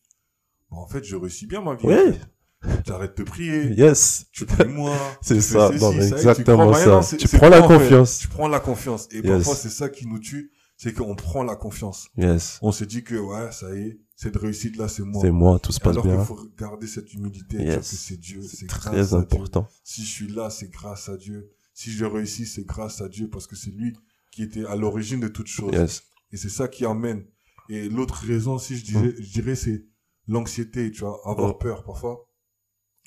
bon, 0.69 0.77
en 0.77 0.87
fait, 0.87 1.03
je 1.03 1.15
réussis 1.15 1.47
bien 1.47 1.61
ma 1.61 1.75
vie. 1.75 1.85
Oui. 1.87 1.93
en 1.95 2.11
fait. 2.13 2.83
T'arrêtes 2.83 3.17
de 3.17 3.23
prier. 3.23 3.71
Yes. 3.73 4.27
Tu 4.31 4.45
pries 4.45 4.67
moins. 4.69 4.95
C'est 5.21 5.41
ça. 5.41 5.69
Non, 5.81 5.91
mais 5.91 6.07
exactement 6.07 6.71
tu 6.71 6.79
ça. 6.79 7.17
Tu 7.17 7.27
prends 7.37 7.49
la 7.49 7.57
toi, 7.57 7.65
en 7.65 7.69
fait? 7.69 7.77
confiance. 7.85 8.17
Tu 8.19 8.27
prends 8.29 8.47
la 8.47 8.59
confiance. 8.61 9.07
Et 9.11 9.17
Yes. 9.17 9.25
parfois, 9.25 9.55
c'est 9.55 9.69
ça 9.69 9.89
qui 9.89 10.07
nous 10.07 10.19
tue. 10.19 10.51
C'est 10.77 10.93
qu'on 10.93 11.15
prend 11.15 11.43
la 11.43 11.55
confiance. 11.57 12.07
Yes. 12.17 12.59
On 12.61 12.71
se 12.71 12.83
dit 12.85 13.03
que, 13.03 13.15
ouais, 13.15 13.51
ça 13.51 13.73
y 13.75 13.79
est, 13.81 13.99
cette 14.15 14.37
réussite-là, 14.37 14.87
c'est 14.87 15.03
moi. 15.03 15.21
C'est 15.21 15.31
moi, 15.31 15.59
tout 15.59 15.71
se 15.73 15.79
passe 15.79 15.91
Alors 15.93 16.05
bien. 16.05 16.15
qu'il 16.17 16.25
faut 16.25 16.39
garder 16.57 16.87
cette 16.87 17.13
humilité 17.13 17.57
Yes. 17.57 17.77
que 17.89 17.95
c'est 17.97 18.17
Dieu, 18.17 18.41
c'est 18.43 18.65
grâce 18.65 18.81
très 18.81 18.99
à 18.99 19.03
Dieu. 19.05 19.17
important. 19.17 19.67
Si 19.83 20.01
je 20.03 20.09
suis 20.11 20.27
là, 20.27 20.49
c'est 20.49 20.69
grâce 20.69 21.09
à 21.09 21.17
Dieu. 21.17 21.51
Si 21.73 21.91
je 21.91 22.05
réussis, 22.05 22.45
c'est 22.45 22.65
grâce 22.65 23.01
à 23.01 23.09
Dieu 23.09 23.29
parce 23.29 23.47
que 23.47 23.55
c'est 23.55 23.71
lui 23.71 23.95
qui 24.31 24.43
était 24.43 24.65
à 24.65 24.75
l'origine 24.75 25.19
de 25.19 25.27
toute 25.27 25.47
chose. 25.47 25.73
Yes. 25.73 26.03
Et 26.31 26.37
c'est 26.37 26.49
ça 26.49 26.67
qui 26.67 26.85
emmène. 26.85 27.25
Et 27.69 27.89
l'autre 27.89 28.15
raison, 28.25 28.57
si 28.57 28.77
je 28.77 28.83
dirais, 28.85 29.13
je 29.19 29.31
dirais, 29.31 29.55
c'est 29.55 29.85
l'anxiété, 30.27 30.91
tu 30.91 31.01
vois, 31.01 31.19
avoir 31.25 31.55
Mm. 31.55 31.59
peur. 31.59 31.83
Parfois, 31.83 32.29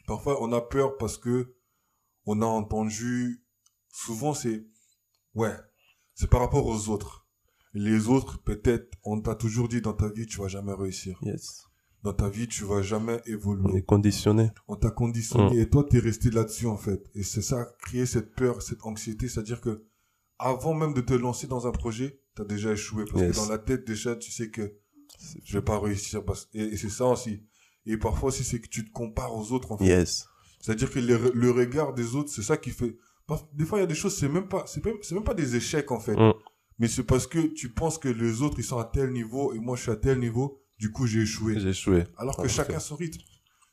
parfois, 0.07 0.43
on 0.43 0.53
a 0.53 0.61
peur 0.61 0.97
parce 0.99 1.19
que 1.19 1.55
on 2.25 2.43
a 2.43 2.47
entendu, 2.47 3.45
souvent 3.93 4.35
c'est, 4.35 4.67
ouais, 5.35 5.55
c'est 6.15 6.29
par 6.29 6.41
rapport 6.41 6.67
aux 6.67 6.89
autres. 6.89 7.29
Les 7.73 8.09
autres, 8.09 8.43
peut-être, 8.43 8.97
on 9.05 9.21
t'a 9.21 9.35
toujours 9.35 9.69
dit 9.69 9.81
dans 9.83 9.93
ta 9.93 10.09
vie, 10.09 10.27
tu 10.27 10.39
vas 10.39 10.49
jamais 10.49 10.73
réussir. 10.73 11.19
Yes. 11.23 11.66
Dans 12.07 12.13
ta 12.23 12.29
vie, 12.29 12.47
tu 12.47 12.63
vas 12.65 12.83
jamais 12.83 13.19
On 13.27 13.31
évoluer 13.37 13.79
est 13.79 13.83
conditionné. 13.83 14.45
on 14.69 14.77
t'a 14.77 14.91
conditionné 14.91 15.59
et 15.61 15.69
toi 15.69 15.83
t'es 15.91 15.99
resté 15.99 16.31
là-dessus 16.31 16.67
en 16.67 16.77
fait 16.87 17.03
et 17.19 17.23
c'est 17.33 17.43
ça 17.43 17.59
créer 17.85 18.07
cette 18.07 18.31
peur 18.41 18.63
cette 18.63 18.83
anxiété 18.91 19.29
c'est 19.29 19.41
à 19.41 19.43
dire 19.43 19.61
que 19.61 19.75
avant 20.39 20.75
même 20.75 20.95
de 20.95 21.01
te 21.01 21.15
lancer 21.15 21.47
dans 21.49 21.67
un 21.67 21.73
projet 21.73 22.21
t'as 22.37 22.45
déjà 22.45 22.71
échoué 22.73 23.05
parce 23.11 23.23
Yes. 23.23 23.31
que 23.33 23.37
dans 23.45 23.51
la 23.51 23.59
tête 23.59 23.85
déjà 23.87 24.15
tu 24.17 24.31
sais 24.31 24.51
que 24.51 24.65
je 25.45 25.53
vais 25.59 25.65
pas 25.65 25.79
réussir 25.81 26.25
parce... 26.25 26.49
et, 26.55 26.63
et 26.63 26.77
c'est 26.77 26.91
ça 26.91 27.07
aussi 27.07 27.43
et 27.87 27.97
parfois 27.97 28.29
aussi 28.29 28.45
c'est 28.45 28.61
que 28.61 28.69
tu 28.69 28.85
te 28.85 28.93
compares 28.93 29.35
aux 29.35 29.51
autres 29.53 29.73
en 29.73 29.79
fait 29.79 29.87
Yes. 29.87 30.29
c'est 30.61 30.73
à 30.73 30.75
dire 30.77 30.91
que 30.91 31.01
le, 31.01 31.33
le 31.35 31.51
regard 31.51 31.93
des 31.95 32.15
autres 32.15 32.31
c'est 32.31 32.43
ça 32.43 32.57
qui 32.57 32.71
fait 32.71 32.97
des 33.55 33.65
fois 33.65 33.79
il 33.79 33.83
y 33.83 33.85
a 33.85 33.89
des 33.95 33.95
choses 34.03 34.15
c'est 34.17 34.29
même 34.29 34.47
pas 34.49 34.63
c'est 34.67 34.85
même, 34.85 34.97
c'est 35.03 35.15
même 35.17 35.25
pas 35.25 35.35
des 35.35 35.57
échecs 35.57 35.91
en 35.91 35.99
fait 36.07 36.15
Mm. 36.17 36.33
mais 36.79 36.89
c'est 36.89 37.03
parce 37.13 37.27
que 37.27 37.41
tu 37.61 37.67
penses 37.73 37.99
que 37.99 38.09
les 38.09 38.43
autres 38.43 38.59
ils 38.61 38.65
sont 38.73 38.79
à 38.79 38.85
tel 38.85 39.11
niveau 39.11 39.53
et 39.55 39.59
moi 39.59 39.75
je 39.77 39.83
suis 39.83 39.91
à 39.91 39.97
tel 39.97 40.21
niveau 40.21 40.63
du 40.79 40.91
coup 40.93 41.07
j'ai 41.07 41.21
échoué 41.23 41.59
J'ai 41.61 41.71
échoué. 41.71 42.05
alors 42.19 42.37
que 42.37 42.43
Ah, 42.45 42.49
chacun 42.49 42.79
son 42.79 42.97
rythme, 42.97 43.21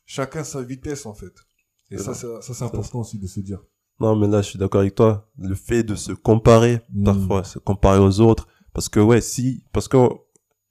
chacun 0.06 0.44
sa 0.44 0.62
vitesse 0.62 1.06
en 1.06 1.14
fait. 1.14 1.32
Et 1.90 1.98
ça, 1.98 2.14
ça, 2.14 2.40
ça, 2.40 2.54
c'est 2.54 2.64
important 2.64 3.00
aussi 3.00 3.18
de 3.18 3.26
se 3.26 3.40
dire. 3.40 3.60
Non, 4.00 4.16
mais 4.16 4.26
là, 4.26 4.42
je 4.42 4.48
suis 4.48 4.58
d'accord 4.58 4.80
avec 4.80 4.94
toi. 4.96 5.30
Le 5.38 5.54
fait 5.54 5.82
de 5.84 5.94
se 5.94 6.12
comparer, 6.12 6.80
Mm. 6.92 7.04
parfois, 7.04 7.44
se 7.44 7.58
comparer 7.58 8.00
aux 8.00 8.20
autres. 8.20 8.48
Parce 8.72 8.88
que, 8.88 8.98
ouais, 8.98 9.20
si, 9.20 9.64
parce 9.72 9.86
que, 9.86 9.98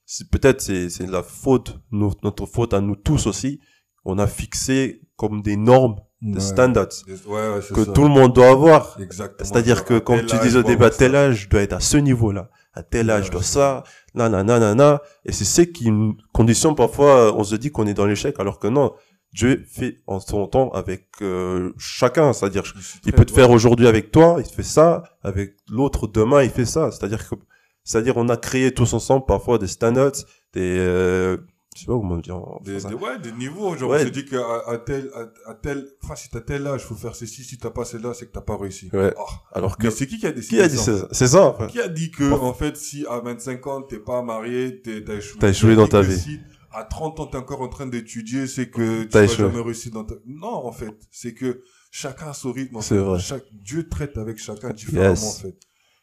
si 0.05 0.27
peut-être 0.27 0.59
c'est, 0.61 0.89
c'est 0.89 1.05
la 1.05 1.23
faute, 1.23 1.79
no- 1.91 2.11
notre 2.23 2.45
faute 2.45 2.73
à 2.73 2.81
nous 2.81 2.95
tous 2.97 3.27
aussi. 3.27 3.61
On 4.03 4.17
a 4.17 4.27
fixé 4.27 5.01
comme 5.15 5.41
des 5.41 5.55
normes, 5.55 5.95
des 6.21 6.33
Ouais. 6.33 6.39
standards 6.41 6.89
Ouais, 7.07 7.13
ouais, 7.27 7.59
que 7.73 7.85
ça. 7.85 7.91
tout 7.93 8.01
le 8.03 8.09
monde 8.09 8.33
doit 8.33 8.49
avoir. 8.49 8.99
Exactement. 8.99 9.47
C'est-à-dire 9.49 9.85
que, 9.85 9.99
comme 9.99 10.25
tu 10.25 10.37
disais 10.39 10.57
au 10.57 10.63
début, 10.63 10.83
avoir 10.83 10.97
tel 10.97 11.15
âge, 11.15 11.43
je 11.43 11.49
dois 11.49 11.61
être 11.61 11.73
à 11.73 11.79
ce 11.79 11.95
niveau-là. 11.97 12.49
À 12.73 12.83
tel 12.83 13.09
âge, 13.09 13.27
je 13.27 13.31
dois 13.31 13.43
ça. 13.43 13.83
Nanana, 14.15 14.59
nanana. 14.59 15.01
Et 15.25 15.31
c'est 15.31 15.45
ce 15.45 15.61
qui 15.61 15.91
conditionne 16.31 16.75
parfois, 16.75 17.27
euh, 17.27 17.33
on 17.35 17.43
se 17.43 17.55
dit 17.55 17.71
qu'on 17.71 17.85
est 17.85 17.93
dans 17.93 18.05
l'échec, 18.05 18.39
alors 18.39 18.59
que 18.59 18.67
non. 18.67 18.93
Dieu 19.33 19.65
fait 19.67 20.01
en 20.05 20.19
son 20.19 20.45
temps 20.47 20.69
avec 20.71 21.07
euh, 21.21 21.73
chacun, 21.77 22.33
c'est-à-dire 22.33 22.63
il 23.05 23.13
peut 23.13 23.25
te 23.25 23.31
faire 23.31 23.49
aujourd'hui 23.49 23.87
avec 23.87 24.11
toi, 24.11 24.35
il 24.37 24.45
fait 24.45 24.61
ça, 24.61 25.03
avec 25.23 25.55
l'autre 25.69 26.07
demain, 26.07 26.43
il 26.43 26.51
fait 26.51 26.65
ça. 26.65 26.91
C'est-à-dire 26.91 27.27
que, 27.27 27.35
c'est-à-dire 27.83 28.17
on 28.17 28.29
a 28.29 28.37
créé 28.37 28.71
tous 28.71 28.93
ensemble 28.93 29.25
parfois 29.25 29.57
des 29.57 29.67
standards, 29.67 30.11
des, 30.53 30.77
euh, 30.77 31.37
je 31.75 31.81
sais 31.81 31.85
pas 31.87 31.93
comment 31.93 32.17
dire. 32.17 32.35
en 32.37 32.59
Des, 32.63 32.79
des- 32.81 32.93
ouais, 32.93 33.19
des 33.19 33.31
niveaux. 33.31 33.75
Genre, 33.75 33.89
Ouais. 33.91 34.01
on 34.01 34.05
se 34.05 34.09
dit 34.11 34.25
qu'à 34.25 34.41
à 34.67 34.77
tel, 34.77 35.09
à, 35.15 35.51
à 35.51 35.53
tel, 35.55 35.87
enfin, 36.03 36.15
si 36.15 36.29
t'as 36.29 36.41
tel 36.41 36.65
âge, 36.67 36.83
faut 36.85 36.95
faire 36.95 37.15
ceci. 37.15 37.43
Si 37.43 37.57
t'as 37.57 37.69
pas 37.71 37.85
celle-là, 37.85 38.13
c'est 38.13 38.25
que 38.27 38.31
t'as 38.31 38.41
pas 38.41 38.57
réussi. 38.57 38.89
Ouais. 38.93 39.13
Oh. 39.17 39.23
Alors 39.51 39.77
que, 39.77 39.85
Mais 39.87 39.91
c'est 39.91 40.07
qui 40.07 40.17
qui 40.19 40.27
a 40.27 40.31
décidé 40.31 40.57
qui 40.57 40.61
a 40.61 40.67
dit 40.67 40.77
ça? 40.77 41.07
C'est 41.11 41.27
ça, 41.27 41.45
en 41.47 41.53
fait. 41.57 41.67
Qui 41.67 41.79
a 41.81 41.87
dit 41.87 42.11
que, 42.11 42.29
Bon. 42.29 42.41
en 42.41 42.53
fait, 42.53 42.77
si 42.77 43.05
à 43.07 43.19
25 43.19 43.67
ans, 43.67 43.81
t'es 43.81 43.99
pas 43.99 44.21
marié, 44.21 44.81
t'as 44.81 45.15
échoué. 45.15 45.39
T'as 45.39 45.49
échoué 45.49 45.75
dans 45.75 45.87
ta 45.87 46.01
vie. 46.01 46.17
Si 46.17 46.39
à 46.71 46.83
30 46.85 47.19
ans, 47.19 47.27
t'es 47.27 47.37
encore 47.37 47.61
en 47.61 47.67
train 47.69 47.85
d'étudier, 47.85 48.47
c'est 48.47 48.69
que 48.69 49.03
tu 49.03 49.09
vas 49.09 49.23
échoué. 49.23 49.45
jamais 49.45 49.61
réussir 49.61 49.91
dans 49.91 50.03
ta... 50.05 50.15
Non, 50.25 50.65
en 50.65 50.71
fait. 50.71 50.89
C'est 51.11 51.33
que 51.35 51.61
chacun 51.91 52.27
a 52.29 52.33
son 52.33 52.51
rythme, 52.51 52.77
en 52.77 52.81
fait. 52.81 52.97
vrai. 52.97 53.19
Chaque, 53.19 53.45
Dieu 53.53 53.87
traite 53.87 54.17
avec 54.17 54.37
chacun 54.39 54.71
différemment, 54.71 55.09
Yes. 55.11 55.23
en 55.23 55.41
fait. 55.43 55.55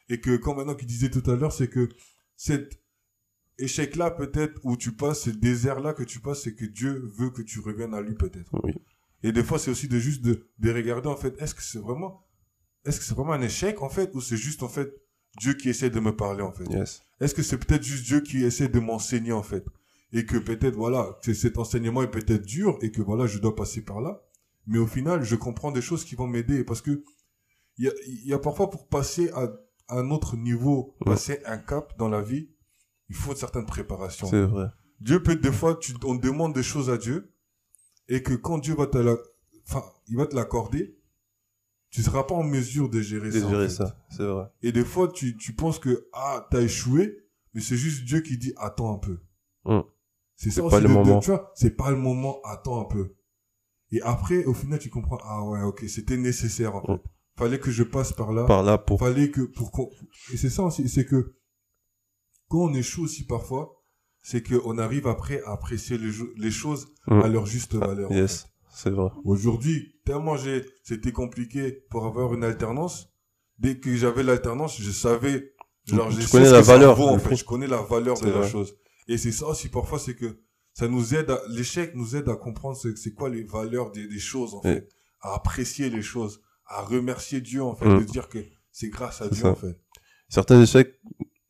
Et 0.08 0.20
que, 0.20 0.36
comme 0.36 0.56
maintenant 0.58 0.74
qu'il 0.74 0.86
disait 0.86 1.10
tout 1.10 1.28
à 1.30 1.34
l'heure, 1.34 1.52
c'est 1.52 1.68
que 1.68 1.88
cet 2.36 2.79
échec-là, 3.62 4.10
peut-être, 4.10 4.60
où 4.64 4.76
tu 4.76 4.92
passes, 4.92 5.22
ce 5.22 5.30
désert-là 5.30 5.92
que 5.92 6.02
tu 6.02 6.20
passes, 6.20 6.42
c'est 6.42 6.54
que 6.54 6.64
Dieu 6.64 7.10
veut 7.16 7.30
que 7.30 7.42
tu 7.42 7.60
reviennes 7.60 7.94
à 7.94 8.00
lui, 8.00 8.14
peut-être. 8.14 8.50
Oui. 8.64 8.72
Et 9.22 9.32
des 9.32 9.42
fois, 9.42 9.58
c'est 9.58 9.70
aussi 9.70 9.88
de 9.88 9.98
juste 9.98 10.22
de, 10.22 10.46
de 10.58 10.72
regarder, 10.72 11.08
en 11.08 11.16
fait, 11.16 11.40
est-ce 11.40 11.54
que 11.54 11.62
c'est 11.62 11.78
vraiment, 11.78 12.26
est-ce 12.84 12.98
que 12.98 13.04
c'est 13.04 13.14
vraiment 13.14 13.32
un 13.32 13.42
échec, 13.42 13.82
en 13.82 13.88
fait, 13.88 14.14
ou 14.14 14.20
c'est 14.20 14.36
juste, 14.36 14.62
en 14.62 14.68
fait, 14.68 14.92
Dieu 15.38 15.54
qui 15.54 15.68
essaie 15.68 15.90
de 15.90 16.00
me 16.00 16.14
parler, 16.14 16.42
en 16.42 16.52
fait? 16.52 16.64
Yes. 16.70 17.02
Est-ce 17.20 17.34
que 17.34 17.42
c'est 17.42 17.58
peut-être 17.58 17.82
juste 17.82 18.04
Dieu 18.06 18.20
qui 18.20 18.44
essaie 18.44 18.68
de 18.68 18.80
m'enseigner, 18.80 19.32
en 19.32 19.42
fait? 19.42 19.64
Et 20.12 20.26
que 20.26 20.38
peut-être, 20.38 20.74
voilà, 20.74 21.18
que 21.22 21.34
cet 21.34 21.58
enseignement 21.58 22.02
est 22.02 22.10
peut-être 22.10 22.44
dur 22.44 22.78
et 22.82 22.90
que, 22.90 23.02
voilà, 23.02 23.26
je 23.26 23.38
dois 23.38 23.54
passer 23.54 23.82
par 23.82 24.00
là. 24.00 24.22
Mais 24.66 24.78
au 24.78 24.86
final, 24.86 25.22
je 25.22 25.36
comprends 25.36 25.70
des 25.70 25.82
choses 25.82 26.04
qui 26.04 26.14
vont 26.14 26.26
m'aider 26.26 26.64
parce 26.64 26.82
que 26.82 27.02
il 27.78 27.86
y 27.86 27.88
a, 27.88 27.92
il 28.06 28.26
y 28.26 28.34
a 28.34 28.38
parfois 28.38 28.68
pour 28.68 28.88
passer 28.88 29.30
à, 29.30 29.48
un 29.90 30.10
autre 30.10 30.36
niveau, 30.36 30.94
passer 31.04 31.40
un 31.44 31.58
cap 31.58 31.96
dans 31.98 32.08
la 32.08 32.22
vie, 32.22 32.48
il 33.10 33.14
faut 33.16 33.32
une 33.32 33.36
certaine 33.36 33.66
préparation. 33.66 34.26
C'est 34.26 34.42
vrai. 34.42 34.68
Dieu 35.00 35.22
peut, 35.22 35.36
des 35.36 35.52
fois, 35.52 35.76
tu, 35.76 35.92
on 36.04 36.14
demande 36.14 36.54
des 36.54 36.62
choses 36.62 36.88
à 36.88 36.96
Dieu 36.96 37.34
et 38.08 38.22
que 38.22 38.32
quand 38.34 38.58
Dieu 38.58 38.74
va 38.74 38.86
te 38.86 38.96
la, 38.98 39.16
enfin, 39.68 39.82
il 40.08 40.16
va 40.16 40.26
te 40.26 40.34
l'accorder, 40.34 40.96
tu 41.90 42.02
seras 42.02 42.22
pas 42.24 42.34
en 42.34 42.42
mesure 42.44 42.88
de 42.88 43.00
gérer 43.00 43.30
De 43.30 43.40
ça. 43.40 43.46
en 43.46 43.50
gérer 43.50 43.68
fait. 43.68 43.74
ça. 43.74 43.98
C'est 44.10 44.24
vrai. 44.24 44.46
Et 44.62 44.72
des 44.72 44.84
fois, 44.84 45.08
tu, 45.08 45.36
tu 45.36 45.54
penses 45.54 45.78
que, 45.78 46.08
ah, 46.12 46.46
t'as 46.50 46.60
échoué, 46.62 47.18
mais 47.52 47.60
c'est 47.60 47.76
juste 47.76 48.04
Dieu 48.04 48.20
qui 48.20 48.38
dit, 48.38 48.54
attends 48.56 48.94
un 48.94 48.98
peu. 48.98 49.18
Hum. 49.64 49.82
C'est 50.36 50.50
ça 50.50 50.62
aussi. 50.62 50.70
pas 50.70 50.80
le 50.80 50.88
de- 50.88 50.94
de- 50.94 50.98
moment. 50.98 51.20
tu 51.20 51.30
vois, 51.30 51.50
c'est 51.54 51.76
pas 51.76 51.90
le 51.90 51.96
moment, 51.98 52.40
attends 52.44 52.80
un 52.80 52.84
peu. 52.84 53.16
Et 53.90 54.00
après, 54.02 54.44
au 54.44 54.54
final, 54.54 54.78
tu 54.78 54.88
comprends, 54.88 55.18
ah 55.24 55.42
ouais, 55.44 55.62
ok, 55.62 55.84
c'était 55.88 56.16
nécessaire, 56.16 56.76
en 56.76 56.82
fait. 56.82 56.92
Hum. 56.92 57.00
Fallait 57.36 57.58
que 57.58 57.70
je 57.70 57.82
passe 57.82 58.12
par 58.12 58.32
là. 58.32 58.44
Par 58.44 58.62
là 58.62 58.76
pour, 58.78 58.98
Fallait 59.00 59.30
que, 59.30 59.40
pour 59.42 59.70
et 60.32 60.36
c'est 60.36 60.50
ça 60.50 60.62
aussi, 60.62 60.88
c'est 60.88 61.06
que, 61.06 61.34
quand 62.50 62.58
on 62.64 62.74
échoue 62.74 63.04
aussi 63.04 63.24
parfois, 63.24 63.72
c'est 64.22 64.42
qu'on 64.46 64.76
arrive 64.76 65.06
après 65.06 65.40
à 65.44 65.52
apprécier 65.52 65.96
les, 65.96 66.50
choses 66.50 66.88
Hum. 67.06 67.22
à 67.22 67.28
leur 67.28 67.46
juste 67.46 67.74
valeur. 67.74 68.10
en 68.10 68.14
yes. 68.14 68.42
fait. 68.42 68.48
C'est 68.72 68.90
vrai. 68.90 69.08
Aujourd'hui, 69.24 69.94
tellement 70.04 70.36
j'ai, 70.36 70.64
c'était 70.84 71.12
compliqué 71.12 71.72
pour 71.90 72.04
avoir 72.06 72.34
une 72.34 72.44
alternance. 72.44 73.08
Dès 73.58 73.78
que 73.78 73.94
j'avais 73.96 74.22
l'alternance, 74.22 74.80
je 74.80 74.90
savais, 74.90 75.52
genre, 75.86 76.10
je 76.10 76.30
connais 76.30 76.50
la 76.50 76.60
valeur, 76.60 76.96
vaut, 76.96 77.08
en 77.08 77.14
le 77.14 77.18
fait. 77.20 77.26
prix. 77.28 77.36
Je 77.36 77.44
connais 77.44 77.66
la 77.66 77.82
valeur 77.82 78.14
de 78.16 78.20
C'est 78.26 78.30
la 78.30 78.38
vrai. 78.40 78.50
chose. 78.50 78.74
Et 79.08 79.16
c'est 79.18 79.32
ça 79.32 79.46
aussi, 79.46 79.68
parfois, 79.68 79.98
c'est 79.98 80.14
que 80.14 80.40
ça 80.72 80.86
nous 80.88 81.14
aide 81.14 81.30
à, 81.30 81.40
l'échec 81.48 81.94
nous 81.94 82.14
aide 82.14 82.28
à 82.28 82.36
comprendre 82.36 82.76
ce- 82.76 82.94
c'est 82.94 83.12
quoi 83.12 83.28
les 83.28 83.42
valeurs 83.42 83.90
des, 83.90 84.06
des 84.06 84.18
choses, 84.20 84.54
en 84.54 84.62
fait. 84.62 84.88
À 85.20 85.34
apprécier 85.34 85.90
les 85.90 86.02
choses, 86.02 86.40
à 86.66 86.82
remercier 86.82 87.40
Dieu, 87.40 87.62
en 87.62 87.74
fait, 87.74 87.88
Mm. 87.88 87.98
de 88.00 88.04
dire 88.04 88.28
que 88.28 88.38
c'est 88.70 88.88
grâce 88.88 89.20
à 89.20 89.28
Dieu, 89.28 89.42
ça. 89.42 89.50
en 89.50 89.54
fait. 89.56 89.76
Certains 90.28 90.62
échecs 90.62 91.00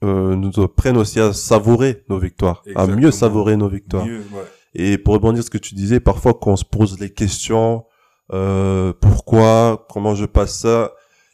euh, 0.02 0.34
nous 0.36 0.62
apprennent 0.62 0.96
aussi 0.96 1.20
à 1.20 1.32
savourer 1.32 2.04
nos 2.08 2.18
victoires, 2.18 2.62
à 2.74 2.86
mieux 2.86 3.10
savourer 3.10 3.56
nos 3.56 3.68
victoires. 3.68 4.06
Mieux, 4.06 4.18
ouais. 4.32 4.44
Et 4.74 4.98
pour 4.98 5.14
rebondir 5.14 5.42
sur 5.42 5.46
ce 5.46 5.50
que 5.50 5.58
tu 5.58 5.74
disais, 5.74 6.00
parfois 6.00 6.34
quand 6.34 6.52
on 6.52 6.56
se 6.56 6.64
pose 6.64 6.98
les 7.00 7.10
questions, 7.10 7.84
euh, 8.32 8.92
pourquoi, 9.00 9.86
comment 9.90 10.14
je 10.14 10.26
passe 10.26 10.58
ça, 10.60 10.92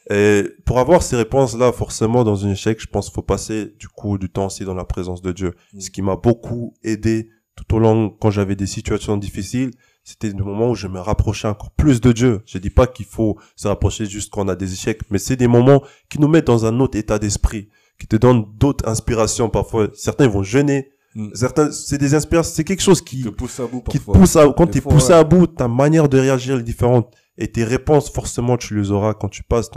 et 0.09 0.43
pour 0.65 0.79
avoir 0.79 1.03
ces 1.03 1.17
réponses-là, 1.17 1.71
forcément, 1.73 2.23
dans 2.23 2.45
un 2.45 2.51
échec, 2.51 2.79
je 2.79 2.87
pense 2.87 3.07
qu'il 3.07 3.15
faut 3.15 3.21
passer 3.21 3.73
du 3.77 3.89
coup 3.89 4.17
du 4.17 4.29
temps 4.29 4.45
aussi 4.45 4.63
dans 4.63 4.73
la 4.73 4.85
présence 4.85 5.21
de 5.21 5.31
Dieu. 5.31 5.53
Mm. 5.73 5.79
Ce 5.81 5.89
qui 5.89 6.01
m'a 6.01 6.15
beaucoup 6.15 6.73
aidé 6.83 7.29
tout 7.55 7.75
au 7.75 7.79
long, 7.79 8.09
quand 8.09 8.29
j'avais 8.29 8.55
des 8.55 8.67
situations 8.67 9.17
difficiles, 9.17 9.71
c'était 10.03 10.29
le 10.29 10.43
moment 10.43 10.69
où 10.69 10.75
je 10.75 10.87
me 10.87 10.99
rapprochais 10.99 11.49
encore 11.49 11.71
plus 11.71 11.99
de 11.99 12.13
Dieu. 12.13 12.41
Je 12.45 12.59
dis 12.59 12.69
pas 12.69 12.87
qu'il 12.87 13.05
faut 13.05 13.37
se 13.57 13.67
rapprocher 13.67 14.05
juste 14.05 14.31
quand 14.31 14.45
on 14.45 14.47
a 14.47 14.55
des 14.55 14.71
échecs, 14.71 15.01
mais 15.09 15.17
c'est 15.17 15.35
des 15.35 15.47
moments 15.47 15.83
qui 16.09 16.21
nous 16.21 16.29
mettent 16.29 16.47
dans 16.47 16.65
un 16.65 16.79
autre 16.79 16.97
état 16.97 17.19
d'esprit, 17.19 17.67
qui 17.99 18.07
te 18.07 18.15
donnent 18.15 18.45
d'autres 18.57 18.87
inspirations 18.87 19.49
parfois. 19.49 19.87
Certains 19.93 20.27
vont 20.27 20.43
jeûner, 20.43 20.91
Mm. 21.15 21.33
certains, 21.33 21.71
c'est 21.71 21.97
des 21.97 22.13
inspirations, 22.13 22.53
c'est 22.53 22.63
quelque 22.63 22.83
chose 22.83 23.01
qui, 23.01 23.23
Te 23.23 23.29
pousse 23.29 23.59
à 23.59 23.65
bout, 23.65 23.81
qui 23.81 23.97
te 23.97 24.05
parfois. 24.05 24.13
pousse 24.13 24.35
à, 24.35 24.53
quand 24.55 24.67
t'es 24.67 24.81
poussé 24.81 25.07
ouais. 25.09 25.13
à 25.15 25.23
bout, 25.23 25.47
ta 25.47 25.67
manière 25.67 26.07
de 26.09 26.19
réagir 26.19 26.59
est 26.59 26.63
différente. 26.63 27.11
Et 27.37 27.51
tes 27.51 27.63
réponses, 27.63 28.11
forcément, 28.11 28.55
tu 28.55 28.75
les 28.77 28.91
auras 28.91 29.15
quand 29.15 29.27
tu 29.29 29.41
passes 29.41 29.71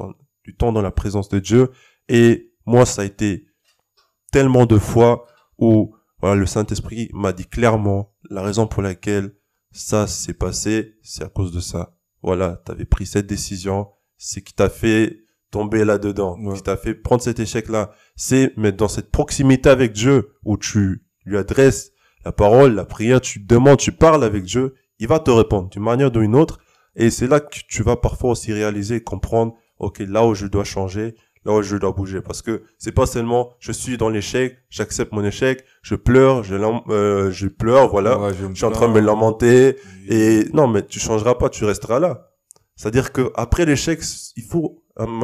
du 0.44 0.54
temps 0.54 0.70
dans 0.70 0.82
la 0.82 0.90
présence 0.90 1.30
de 1.30 1.38
Dieu. 1.38 1.70
Et 2.10 2.52
moi, 2.66 2.84
ça 2.84 3.02
a 3.02 3.04
été 3.06 3.46
tellement 4.32 4.66
de 4.66 4.76
fois 4.78 5.24
où 5.56 5.94
voilà, 6.20 6.36
le 6.36 6.44
Saint-Esprit 6.46 7.08
m'a 7.14 7.32
dit 7.32 7.46
clairement 7.46 8.12
la 8.28 8.42
raison 8.42 8.66
pour 8.66 8.82
laquelle 8.82 9.34
ça 9.72 10.06
s'est 10.06 10.34
passé, 10.34 10.96
c'est 11.02 11.24
à 11.24 11.28
cause 11.28 11.52
de 11.52 11.60
ça. 11.60 11.96
Voilà, 12.22 12.60
tu 12.66 12.72
avais 12.72 12.84
pris 12.84 13.06
cette 13.06 13.26
décision, 13.26 13.88
c'est 14.18 14.42
qui 14.42 14.52
t'a 14.52 14.68
fait 14.68 15.20
tomber 15.50 15.84
là-dedans, 15.84 16.36
Ouais. 16.40 16.54
qui 16.56 16.62
t'a 16.62 16.76
fait 16.76 16.94
prendre 16.94 17.22
cet 17.22 17.40
échec-là. 17.40 17.90
C'est 18.16 18.52
mais 18.56 18.72
dans 18.72 18.88
cette 18.88 19.10
proximité 19.10 19.68
avec 19.68 19.92
Dieu 19.92 20.30
où 20.44 20.56
tu 20.56 21.02
lui 21.24 21.36
adresses 21.36 21.92
la 22.24 22.32
parole, 22.32 22.74
la 22.74 22.84
prière, 22.84 23.20
tu 23.20 23.40
demandes, 23.40 23.78
tu 23.78 23.92
parles 23.92 24.24
avec 24.24 24.44
Dieu, 24.44 24.74
il 24.98 25.08
va 25.08 25.18
te 25.18 25.30
répondre 25.30 25.70
d'une 25.70 25.82
manière 25.82 26.08
ou 26.08 26.10
d'une 26.10 26.36
autre. 26.36 26.58
Et 26.96 27.10
c'est 27.10 27.26
là 27.26 27.40
que 27.40 27.58
tu 27.68 27.82
vas 27.82 27.96
parfois 27.96 28.30
aussi 28.32 28.52
réaliser 28.52 28.96
et 28.96 29.00
comprendre, 29.02 29.54
ok, 29.78 30.02
là 30.06 30.26
où 30.26 30.34
je 30.34 30.46
dois 30.46 30.64
changer, 30.64 31.14
là 31.44 31.54
où 31.54 31.62
je 31.62 31.76
dois 31.76 31.92
bouger. 31.92 32.20
Parce 32.20 32.42
que 32.42 32.62
c'est 32.78 32.92
pas 32.92 33.06
seulement, 33.06 33.54
je 33.58 33.72
suis 33.72 33.96
dans 33.96 34.10
l'échec, 34.10 34.58
j'accepte 34.68 35.12
mon 35.12 35.24
échec, 35.24 35.64
je 35.82 35.94
pleure, 35.94 36.42
je, 36.42 36.54
euh, 36.54 37.30
je 37.30 37.46
pleure, 37.48 37.88
voilà. 37.88 38.18
Ouais, 38.18 38.32
je, 38.34 38.54
suis 38.54 38.64
en 38.64 38.70
train 38.70 38.88
de 38.88 38.92
me 38.92 39.00
lamenter. 39.00 39.76
Et 40.08 40.44
non, 40.52 40.66
mais 40.66 40.84
tu 40.84 40.98
changeras 41.00 41.36
pas, 41.36 41.48
tu 41.48 41.64
resteras 41.64 41.98
là. 41.98 42.26
C'est-à-dire 42.76 43.12
que 43.12 43.30
après 43.36 43.64
l'échec, 43.66 44.00
il 44.36 44.42
faut 44.42 44.82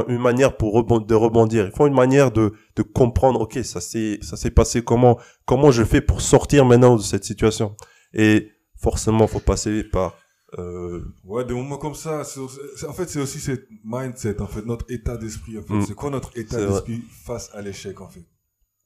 une 0.09 0.19
manière 0.19 0.57
pour 0.57 0.75
rebond- 0.75 1.05
de 1.05 1.15
rebondir. 1.15 1.67
Il 1.67 1.73
faut 1.73 1.87
une 1.87 1.95
manière 1.95 2.31
de, 2.31 2.53
de 2.77 2.83
comprendre, 2.83 3.41
ok, 3.41 3.59
ça 3.65 3.81
s'est, 3.81 4.19
ça 4.23 4.37
s'est 4.37 4.51
passé 4.51 4.83
comment, 4.83 5.19
comment 5.45 5.71
je 5.71 5.85
fais 5.85 6.01
pour 6.01 6.21
sortir 6.21 6.65
maintenant 6.65 6.97
de 6.97 7.03
cette 7.03 7.25
situation. 7.25 7.77
Et 8.13 8.51
forcément, 8.79 9.27
faut 9.27 9.41
passer 9.41 9.85
par, 9.85 10.17
euh, 10.59 11.03
Ouais, 11.25 11.45
des 11.45 11.55
moments 11.55 11.79
comme 11.79 11.95
ça, 11.95 12.23
c'est 12.25 12.41
en 12.41 12.93
fait, 12.93 13.09
c'est 13.09 13.21
aussi 13.21 13.41
cette 13.41 13.67
mindset, 13.85 14.41
en 14.41 14.47
fait, 14.47 14.65
notre 14.65 14.91
état 14.91 15.17
d'esprit, 15.17 15.59
en 15.59 15.63
fait. 15.63 15.75
Mm. 15.75 15.83
C'est 15.87 15.95
quoi 15.95 16.11
notre 16.11 16.37
état 16.39 16.59
d'esprit 16.65 17.03
face 17.25 17.51
à 17.53 17.61
l'échec, 17.63 18.01
en 18.01 18.09
fait? 18.09 18.25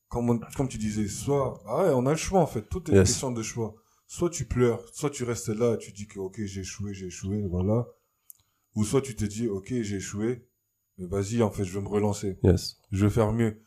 Comme, 0.08 0.30
on- 0.30 0.40
comme 0.56 0.68
tu 0.68 0.78
disais, 0.78 1.06
soit, 1.06 1.60
ah 1.66 1.84
ouais, 1.84 1.90
on 1.94 2.06
a 2.06 2.10
le 2.10 2.16
choix, 2.16 2.40
en 2.40 2.46
fait. 2.46 2.62
Tout 2.68 2.82
est 2.90 2.94
une 2.96 3.04
question 3.04 3.30
de 3.30 3.42
choix. 3.42 3.74
Soit 4.08 4.30
tu 4.30 4.44
pleures, 4.46 4.80
soit 4.92 5.10
tu 5.10 5.22
restes 5.22 5.50
là 5.50 5.74
et 5.74 5.78
tu 5.78 5.92
dis 5.92 6.06
que, 6.08 6.18
ok, 6.18 6.40
j'ai 6.44 6.62
échoué, 6.62 6.94
j'ai 6.94 7.06
échoué, 7.06 7.44
voilà. 7.48 7.86
Ou 8.74 8.84
soit 8.84 9.02
tu 9.02 9.14
te 9.14 9.24
dis, 9.24 9.46
ok, 9.48 9.68
j'ai 9.82 9.96
échoué, 9.96 10.48
mais 11.00 11.06
vas-y, 11.08 11.42
en 11.42 11.50
fait, 11.50 11.64
je 11.64 11.74
vais 11.74 11.80
me 11.82 11.88
relancer. 11.88 12.38
yes. 12.44 12.76
Je 12.92 13.06
vais 13.06 13.10
faire 13.12 13.32
mieux. 13.32 13.62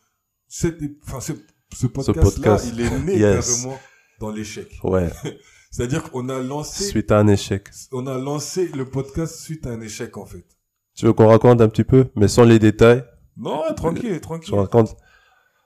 Enfin, 1.08 1.20
ce, 1.20 1.34
ce 1.76 1.88
podcast-là, 1.88 2.52
podcast. 2.52 2.72
il 2.74 2.82
est 2.82 3.00
né 3.00 3.18
Yes. 3.20 3.64
carrément 3.64 3.80
dans 4.20 4.30
l'échec. 4.32 4.70
Ouais. 4.84 5.10
C'est-à-dire 5.72 6.12
qu'on 6.12 6.30
a 6.30 6.40
lancé, 6.40 6.84
Suite 6.84 7.12
à 7.12 7.18
un 7.18 7.28
échec. 7.28 7.68
on 7.92 8.06
a 8.06 8.18
lancé 8.20 8.68
le 8.76 8.86
podcast 8.86 9.36
suite 9.40 9.66
à 9.66 9.72
un 9.72 9.82
échec, 9.82 10.16
en 10.18 10.26
fait. 10.26 10.46
Tu 10.96 11.06
veux 11.08 11.14
qu'on 11.14 11.28
raconte 11.28 11.60
un 11.62 11.68
petit 11.68 11.84
peu, 11.84 12.06
mais 12.16 12.28
sans 12.28 12.44
les 12.44 12.60
détails? 12.60 13.04
Non, 13.36 13.64
tranquille, 13.76 14.22
tranquille. 14.22 14.50
Je 14.54 14.56
raconte. 14.56 14.96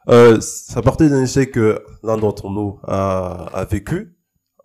Euh, 0.08 0.40
ça 0.40 0.82
partait 0.82 1.10
d'un 1.10 1.24
échec 1.24 1.52
que 1.52 1.84
l'un 2.04 2.18
d'entre 2.18 2.50
nous 2.50 2.80
a, 2.84 3.48
a 3.54 3.66
vécu. 3.66 4.16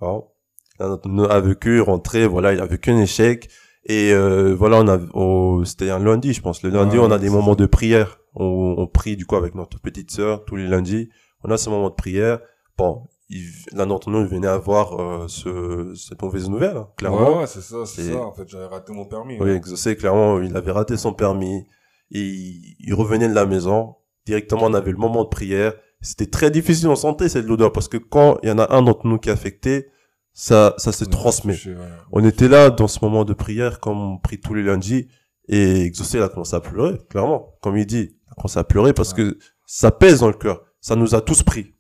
Alors, 0.01 0.33
l'un 0.79 0.91
d'entre 0.91 1.09
nous 1.09 1.25
a 1.25 1.41
vécu, 1.41 1.81
rentré, 1.81 2.29
voilà, 2.29 2.53
il 2.53 2.61
a 2.61 2.67
vécu 2.67 2.91
un 2.93 3.01
échec. 3.01 3.51
Et 3.87 4.13
euh, 4.13 4.55
voilà, 4.55 4.79
on 4.79 4.89
a, 4.89 4.99
on- 5.15 5.65
c'était 5.65 5.91
un 5.91 5.99
lundi, 5.99 6.33
je 6.33 6.41
pense. 6.41 6.63
Le 6.63 6.71
lundi, 6.71 6.99
on 6.99 7.11
a 7.11 7.19
des 7.19 7.31
moments 7.31 7.55
de 7.57 7.67
prière. 7.67 8.19
On, 8.35 8.75
on 8.79 8.87
prie 8.87 9.17
du 9.17 9.27
coup 9.27 9.37
avec 9.37 9.55
notre 9.55 9.81
petite 9.81 10.11
sœur 10.11 10.45
tous 10.45 10.57
les 10.57 10.67
lundis. 10.69 11.09
On 11.45 11.51
a 11.51 11.57
ce 11.57 11.69
moment 11.69 11.91
de 11.91 11.95
prière. 11.95 12.39
Bon, 12.79 13.09
il- 13.29 13.51
l'un 13.73 13.87
d'entre 13.87 14.09
nous 14.11 14.21
il 14.21 14.27
venait 14.27 14.47
avoir 14.47 15.01
euh, 15.01 15.27
ce, 15.29 15.93
cette 15.97 16.23
mauvaise 16.23 16.49
nouvelle, 16.49 16.77
hein, 16.77 16.89
clairement. 16.97 17.33
Ouais, 17.35 17.39
ouais, 17.41 17.47
c'est 17.47 17.61
ça, 17.61 17.85
c'est 17.85 18.13
ça. 18.13 18.21
En 18.21 18.33
fait, 18.33 18.49
j'avais 18.49 18.67
raté 18.67 18.93
mon 18.93 19.05
permis. 19.05 19.37
Oui, 19.41 19.61
ouais. 19.61 19.97
clairement, 19.97 20.41
il 20.41 20.57
avait 20.57 20.71
raté 20.73 20.97
son 20.97 21.13
permis. 21.13 21.67
Et 22.13 22.21
il, 22.21 22.77
il 22.81 22.95
revenait 22.95 23.29
de 23.29 23.35
la 23.35 23.47
maison. 23.47 23.97
Directement, 24.27 24.67
on 24.67 24.75
avait 24.75 24.93
le 24.93 24.99
moment 24.99 25.25
de 25.25 25.29
prière. 25.29 25.73
C'était 26.01 26.27
très 26.27 26.51
difficile, 26.51 26.89
on 26.89 26.97
sentait 26.97 27.29
cette 27.29 27.49
odeur 27.49 27.73
parce 27.73 27.89
que 27.89 27.97
quand 27.97 28.39
il 28.43 28.49
y 28.49 28.53
en 28.53 28.59
a 28.59 28.73
un 28.75 28.83
d'entre 28.83 29.07
nous 29.07 29.19
qui 29.19 29.29
est 29.29 29.33
affecté, 29.33 29.89
ça, 30.33 30.75
ça 30.79 30.93
se 30.93 31.05
transmet. 31.05 31.55
ouais. 31.67 31.77
On 32.11 32.25
était 32.25 32.49
là 32.49 32.71
dans 32.71 32.89
ce 32.89 32.99
moment 33.03 33.25
de 33.25 33.35
prière, 33.35 33.81
comme 33.81 33.99
on 33.99 34.19
prie 34.19 34.41
tous 34.41 34.55
les 34.55 34.63
lundis, 34.63 35.09
et 35.49 35.83
Exaucé 35.83 36.19
il 36.19 36.23
a 36.23 36.29
commencé 36.29 36.55
à 36.57 36.61
pleurer, 36.61 36.99
clairement. 37.11 37.55
Comme 37.61 37.77
il 37.77 37.87
dit, 37.87 38.17
il 38.27 38.31
a 38.31 38.35
commencé 38.35 38.59
à 38.59 38.65
pleurer 38.65 38.93
parce 38.93 39.13
que 39.13 39.39
ça 39.67 39.91
pèse 39.91 40.21
dans 40.21 40.29
le 40.29 40.35
cœur. 40.35 40.63
Ça 40.81 40.97
nous 40.97 41.15
a 41.15 41.21
tous 41.21 41.43
pris. 41.43 41.75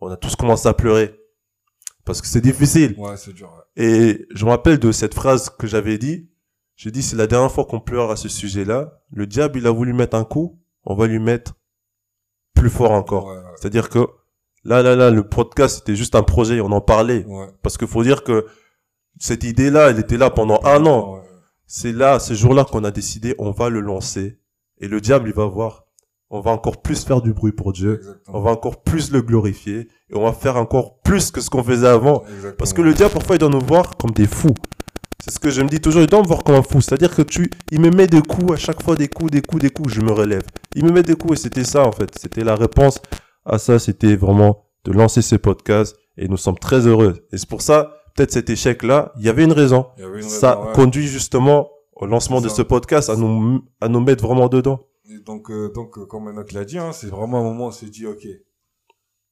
On 0.00 0.08
a 0.08 0.16
tous 0.16 0.36
commencé 0.36 0.68
à 0.68 0.74
pleurer. 0.74 1.14
Parce 2.04 2.20
que 2.22 2.26
c'est 2.28 2.40
difficile. 2.40 2.94
Ouais, 2.96 3.16
c'est 3.16 3.32
dur. 3.34 3.52
ouais. 3.52 3.84
Et 3.84 4.26
je 4.34 4.44
me 4.44 4.50
rappelle 4.50 4.78
de 4.78 4.92
cette 4.92 5.14
phrase 5.14 5.50
que 5.50 5.66
j'avais 5.66 5.98
dit. 5.98 6.30
J'ai 6.76 6.90
dit, 6.90 7.02
c'est 7.02 7.16
la 7.16 7.26
dernière 7.26 7.50
fois 7.50 7.64
qu'on 7.64 7.80
pleure 7.80 8.10
à 8.10 8.16
ce 8.16 8.28
sujet-là. 8.28 9.00
Le 9.10 9.26
diable, 9.26 9.58
il 9.58 9.66
a 9.66 9.70
voulu 9.70 9.92
mettre 9.92 10.16
un 10.16 10.24
coup. 10.24 10.58
On 10.84 10.94
va 10.94 11.06
lui 11.08 11.18
mettre 11.18 11.54
plus 12.54 12.70
fort 12.70 12.92
encore. 12.92 13.34
C'est-à-dire 13.56 13.88
que 13.88 14.06
là, 14.64 14.82
là, 14.82 14.96
là, 14.96 15.10
le 15.10 15.22
podcast, 15.22 15.76
c'était 15.78 15.96
juste 15.96 16.14
un 16.14 16.22
projet. 16.22 16.60
On 16.60 16.72
en 16.72 16.80
parlait. 16.80 17.24
ouais. 17.26 17.46
Parce 17.62 17.76
qu'il 17.78 17.88
faut 17.88 18.02
dire 18.02 18.22
que 18.24 18.46
cette 19.18 19.44
idée-là, 19.44 19.90
elle 19.90 19.98
était 19.98 20.16
là 20.16 20.30
pendant 20.30 20.60
un 20.64 20.84
an. 20.86 21.14
Ouais. 21.14 21.20
C'est 21.66 21.92
là, 21.92 22.18
ce 22.18 22.34
jour-là 22.34 22.64
qu'on 22.64 22.84
a 22.84 22.90
décidé, 22.90 23.34
on 23.38 23.50
va 23.50 23.68
le 23.68 23.80
lancer. 23.80 24.38
Et 24.80 24.88
le 24.88 25.00
diable, 25.00 25.28
il 25.28 25.34
va 25.34 25.46
voir. 25.46 25.84
On 26.30 26.40
va 26.40 26.50
encore 26.50 26.82
plus 26.82 27.04
faire 27.04 27.22
du 27.22 27.32
bruit 27.32 27.52
pour 27.52 27.72
Dieu. 27.72 27.96
Exactement. 27.98 28.38
On 28.38 28.42
va 28.42 28.50
encore 28.50 28.82
plus 28.82 29.10
le 29.12 29.22
glorifier. 29.22 29.88
Et 30.10 30.14
on 30.14 30.22
va 30.24 30.32
faire 30.32 30.56
encore 30.56 31.00
plus 31.00 31.30
que 31.30 31.40
ce 31.40 31.48
qu'on 31.50 31.64
faisait 31.64 31.88
avant. 31.88 32.22
Exactement. 32.24 32.52
Parce 32.58 32.72
que 32.74 32.82
le 32.82 32.92
diable, 32.94 33.14
parfois, 33.14 33.36
il 33.36 33.38
doit 33.38 33.48
nous 33.48 33.64
voir 33.64 33.96
comme 33.96 34.10
des 34.10 34.26
fous. 34.26 34.54
C'est 35.24 35.32
ce 35.32 35.40
que 35.40 35.50
je 35.50 35.62
me 35.62 35.68
dis 35.68 35.80
toujours, 35.80 36.02
il 36.02 36.06
doit 36.06 36.22
me 36.22 36.26
voir 36.26 36.44
comme 36.44 36.54
un 36.54 36.62
fou. 36.62 36.80
C'est-à-dire 36.80 37.14
que 37.14 37.22
tu, 37.22 37.50
il 37.72 37.80
me 37.80 37.90
met 37.90 38.06
des 38.06 38.22
coups, 38.22 38.52
à 38.52 38.56
chaque 38.56 38.82
fois 38.82 38.94
des 38.94 39.08
coups, 39.08 39.30
des 39.30 39.42
coups, 39.42 39.62
des 39.62 39.70
coups, 39.70 39.92
je 39.92 40.00
me 40.00 40.12
relève. 40.12 40.42
Il 40.76 40.84
me 40.84 40.90
met 40.92 41.02
des 41.02 41.16
coups 41.16 41.38
et 41.40 41.42
c'était 41.42 41.64
ça, 41.64 41.82
en 41.86 41.92
fait. 41.92 42.10
C'était 42.18 42.44
la 42.44 42.54
réponse 42.54 43.00
à 43.48 43.58
ça, 43.58 43.78
c'était 43.78 44.16
vraiment 44.16 44.64
de 44.84 44.92
lancer 44.92 45.22
ces 45.22 45.38
podcasts 45.38 45.96
et 46.16 46.28
nous 46.28 46.36
sommes 46.36 46.58
très 46.58 46.86
heureux. 46.86 47.26
Et 47.32 47.38
c'est 47.38 47.48
pour 47.48 47.62
ça, 47.62 47.92
peut-être 48.14 48.32
cet 48.32 48.50
échec-là, 48.50 49.12
il 49.18 49.24
y 49.24 49.28
avait 49.28 49.44
une 49.44 49.52
raison. 49.52 49.86
Avait 49.98 50.16
une 50.22 50.22
ça 50.22 50.54
raison, 50.56 50.66
ouais. 50.68 50.72
conduit 50.74 51.06
justement 51.08 51.70
au 51.94 52.06
lancement 52.06 52.40
de 52.40 52.48
ça. 52.48 52.56
ce 52.56 52.62
podcast 52.62 53.10
à 53.10 53.16
nous, 53.16 53.64
à 53.80 53.88
nous 53.88 54.00
mettre 54.00 54.24
vraiment 54.24 54.48
dedans. 54.48 54.86
Et 55.10 55.18
donc, 55.20 55.50
euh, 55.50 55.72
donc, 55.74 55.98
euh, 55.98 56.04
comme 56.06 56.30
l'a 56.52 56.64
dit, 56.64 56.78
hein, 56.78 56.92
c'est 56.92 57.08
vraiment 57.08 57.40
un 57.40 57.42
moment 57.42 57.64
où 57.64 57.68
on 57.68 57.72
s'est 57.72 57.86
dit, 57.90 58.06
ok, 58.06 58.26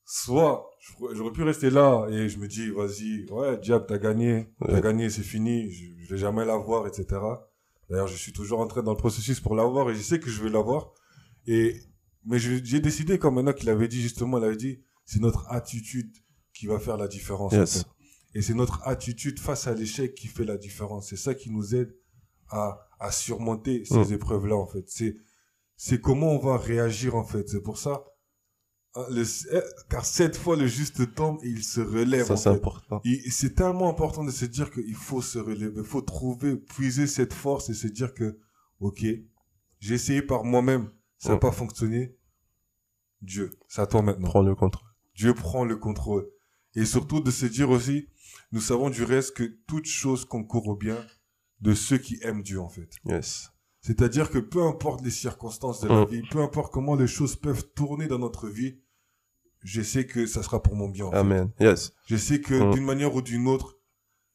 soit 0.05 0.71
j'aurais 1.15 1.33
pu 1.33 1.43
rester 1.43 1.71
là 1.71 2.07
et 2.11 2.29
je 2.29 2.39
me 2.39 2.47
dis, 2.49 2.71
vas-y, 2.71 3.27
ouais, 3.31 3.59
diable, 3.59 3.87
t'as 3.89 3.99
gagné, 3.99 4.49
t'as 4.65 4.75
Ouais. 4.75 4.81
gagné, 4.81 5.11
c'est 5.11 5.23
fini, 5.23 5.71
je, 5.71 5.85
je 6.05 6.11
vais 6.15 6.19
jamais 6.19 6.45
l'avoir, 6.45 6.87
etc. 6.87 7.07
D'ailleurs, 7.91 8.07
je 8.09 8.17
suis 8.17 8.33
toujours 8.33 8.61
entré 8.61 8.83
dans 8.83 8.93
le 8.93 8.97
processus 8.97 9.41
pour 9.41 9.55
l'avoir 9.55 9.91
et 9.91 9.95
je 9.95 10.01
sais 10.03 10.19
que 10.19 10.31
je 10.31 10.43
vais 10.43 10.51
l'avoir. 10.51 10.93
Et 11.47 11.77
mais 12.27 12.39
j'ai 12.39 12.81
décidé, 12.81 13.19
comme 13.19 13.39
Enoch 13.39 13.63
il 13.63 13.69
avait 13.71 13.89
dit 13.89 14.01
justement, 14.03 14.39
il 14.39 14.45
avait 14.45 14.57
dit, 14.57 14.81
c'est 15.05 15.21
notre 15.21 15.47
attitude 15.51 16.13
qui 16.53 16.67
va 16.67 16.79
faire 16.79 16.97
la 16.97 17.09
différence. 17.09 17.53
en 17.53 17.59
Yes. 17.59 17.79
fait. 17.79 17.87
Et 18.35 18.43
c'est 18.43 18.55
notre 18.55 18.87
attitude 18.87 19.39
face 19.39 19.67
à 19.67 19.75
l'échec 19.75 20.15
qui 20.15 20.27
fait 20.27 20.45
la 20.45 20.57
différence. 20.59 21.09
C'est 21.09 21.17
ça 21.17 21.35
qui 21.35 21.51
nous 21.51 21.75
aide 21.75 21.95
à, 22.51 22.79
à 23.01 23.11
surmonter 23.11 23.85
ces 23.85 24.11
Mm. 24.11 24.13
épreuves-là, 24.15 24.57
en 24.57 24.67
fait. 24.67 24.85
C'est, 24.89 25.17
c'est 25.77 26.01
comment 26.01 26.33
on 26.33 26.39
va 26.39 26.57
réagir, 26.59 27.15
en 27.15 27.25
fait. 27.25 27.49
C'est 27.49 27.63
pour 27.63 27.79
ça, 27.79 28.05
hein, 28.95 29.05
le, 29.11 29.23
eh, 29.53 29.61
car 29.89 30.05
cette 30.05 30.37
fois, 30.37 30.57
le 30.57 30.67
juste 30.67 31.15
tombe 31.15 31.39
et 31.45 31.49
il 31.49 31.63
se 31.65 31.81
relève, 31.81 32.27
Ça, 32.27 32.37
c'est 32.37 32.49
important. 32.51 33.01
C'est 33.31 33.55
tellement 33.55 33.89
important 33.89 34.25
de 34.25 34.31
se 34.31 34.45
dire 34.47 34.71
qu'il 34.71 34.95
faut 34.95 35.23
se 35.23 35.39
relever, 35.39 35.81
il 35.81 35.85
faut 35.87 36.03
trouver, 36.03 36.57
puiser 36.57 37.07
cette 37.07 37.33
force 37.33 37.69
et 37.71 37.75
se 37.75 37.87
dire 37.87 38.13
que, 38.15 38.39
ok, 38.81 39.05
j'ai 39.81 39.95
essayé 39.95 40.21
par 40.23 40.45
moi-même, 40.45 40.91
ça 41.19 41.31
n'a 41.31 41.37
Mm. 41.37 41.41
pas 41.41 41.53
fonctionné. 41.53 42.16
Dieu, 43.23 43.51
c'est 43.69 43.81
à 43.83 43.87
toi 43.87 44.03
maintenant. 44.03 44.29
Prends 44.29 44.43
le 44.43 44.55
contrôle. 44.55 44.89
Dieu 45.15 45.35
prend 45.35 45.65
le 45.65 45.77
contrôle. 45.77 46.29
Et 46.75 46.85
surtout 46.85 47.21
de 47.21 47.31
se 47.31 47.47
dire 47.47 47.71
aussi, 47.71 48.09
nous 48.53 48.61
savons 48.61 48.91
du 48.91 49.03
reste 49.03 49.35
que 49.37 49.45
toute 49.67 49.87
chose 49.87 50.25
concourt 50.25 50.67
au 50.69 50.77
bien 50.77 50.99
de 51.61 51.73
ceux 51.75 51.97
qui 51.99 52.19
aiment 52.23 52.43
Dieu, 52.43 52.61
en 52.61 52.69
fait. 52.69 52.91
Yes. 53.07 53.51
C'est-à-dire 53.81 54.31
que 54.31 54.39
peu 54.39 54.63
importe 54.63 55.03
les 55.03 55.11
circonstances 55.11 55.81
de 55.81 55.89
la 55.89 56.03
Mm. 56.05 56.09
vie, 56.09 56.23
peu 56.31 56.41
importe 56.43 56.73
comment 56.73 56.97
les 56.97 57.07
choses 57.07 57.37
peuvent 57.37 57.65
tourner 57.75 58.09
dans 58.09 58.19
notre 58.19 58.49
vie, 58.49 58.79
je 59.63 59.81
sais 59.81 60.07
que 60.07 60.27
ça 60.27 60.43
sera 60.43 60.63
pour 60.63 60.75
mon 60.77 60.89
bien. 60.89 61.07
en 61.07 61.11
fait. 61.13 61.17
Amen. 61.17 61.51
Yes. 61.61 61.93
Je 62.07 62.17
sais 62.17 62.41
que 62.41 62.55
Mm. 62.55 62.71
d'une 62.75 62.85
manière 62.85 63.15
ou 63.15 63.23
d'une 63.23 63.49
autre, 63.49 63.79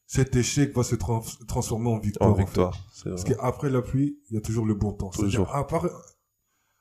cet 0.06 0.34
échec 0.36 0.74
va 0.74 0.82
se 0.82 0.94
trans- 0.96 1.22
transformer 1.46 1.90
en 1.90 1.98
victoire. 1.98 2.28
En 2.28 2.32
en 2.32 2.36
fait. 2.36 2.44
victoire. 2.44 2.76
Parce 3.04 3.24
qu'après 3.24 3.70
la 3.70 3.82
pluie, 3.82 4.18
il 4.30 4.34
y 4.34 4.36
a 4.36 4.40
toujours 4.40 4.66
le 4.66 4.74
bon 4.74 4.92
temps. 4.92 5.10
Toujours. 5.10 5.30
C'est-à-dire, 5.30 5.54
à 5.54 5.66
part- 5.66 5.88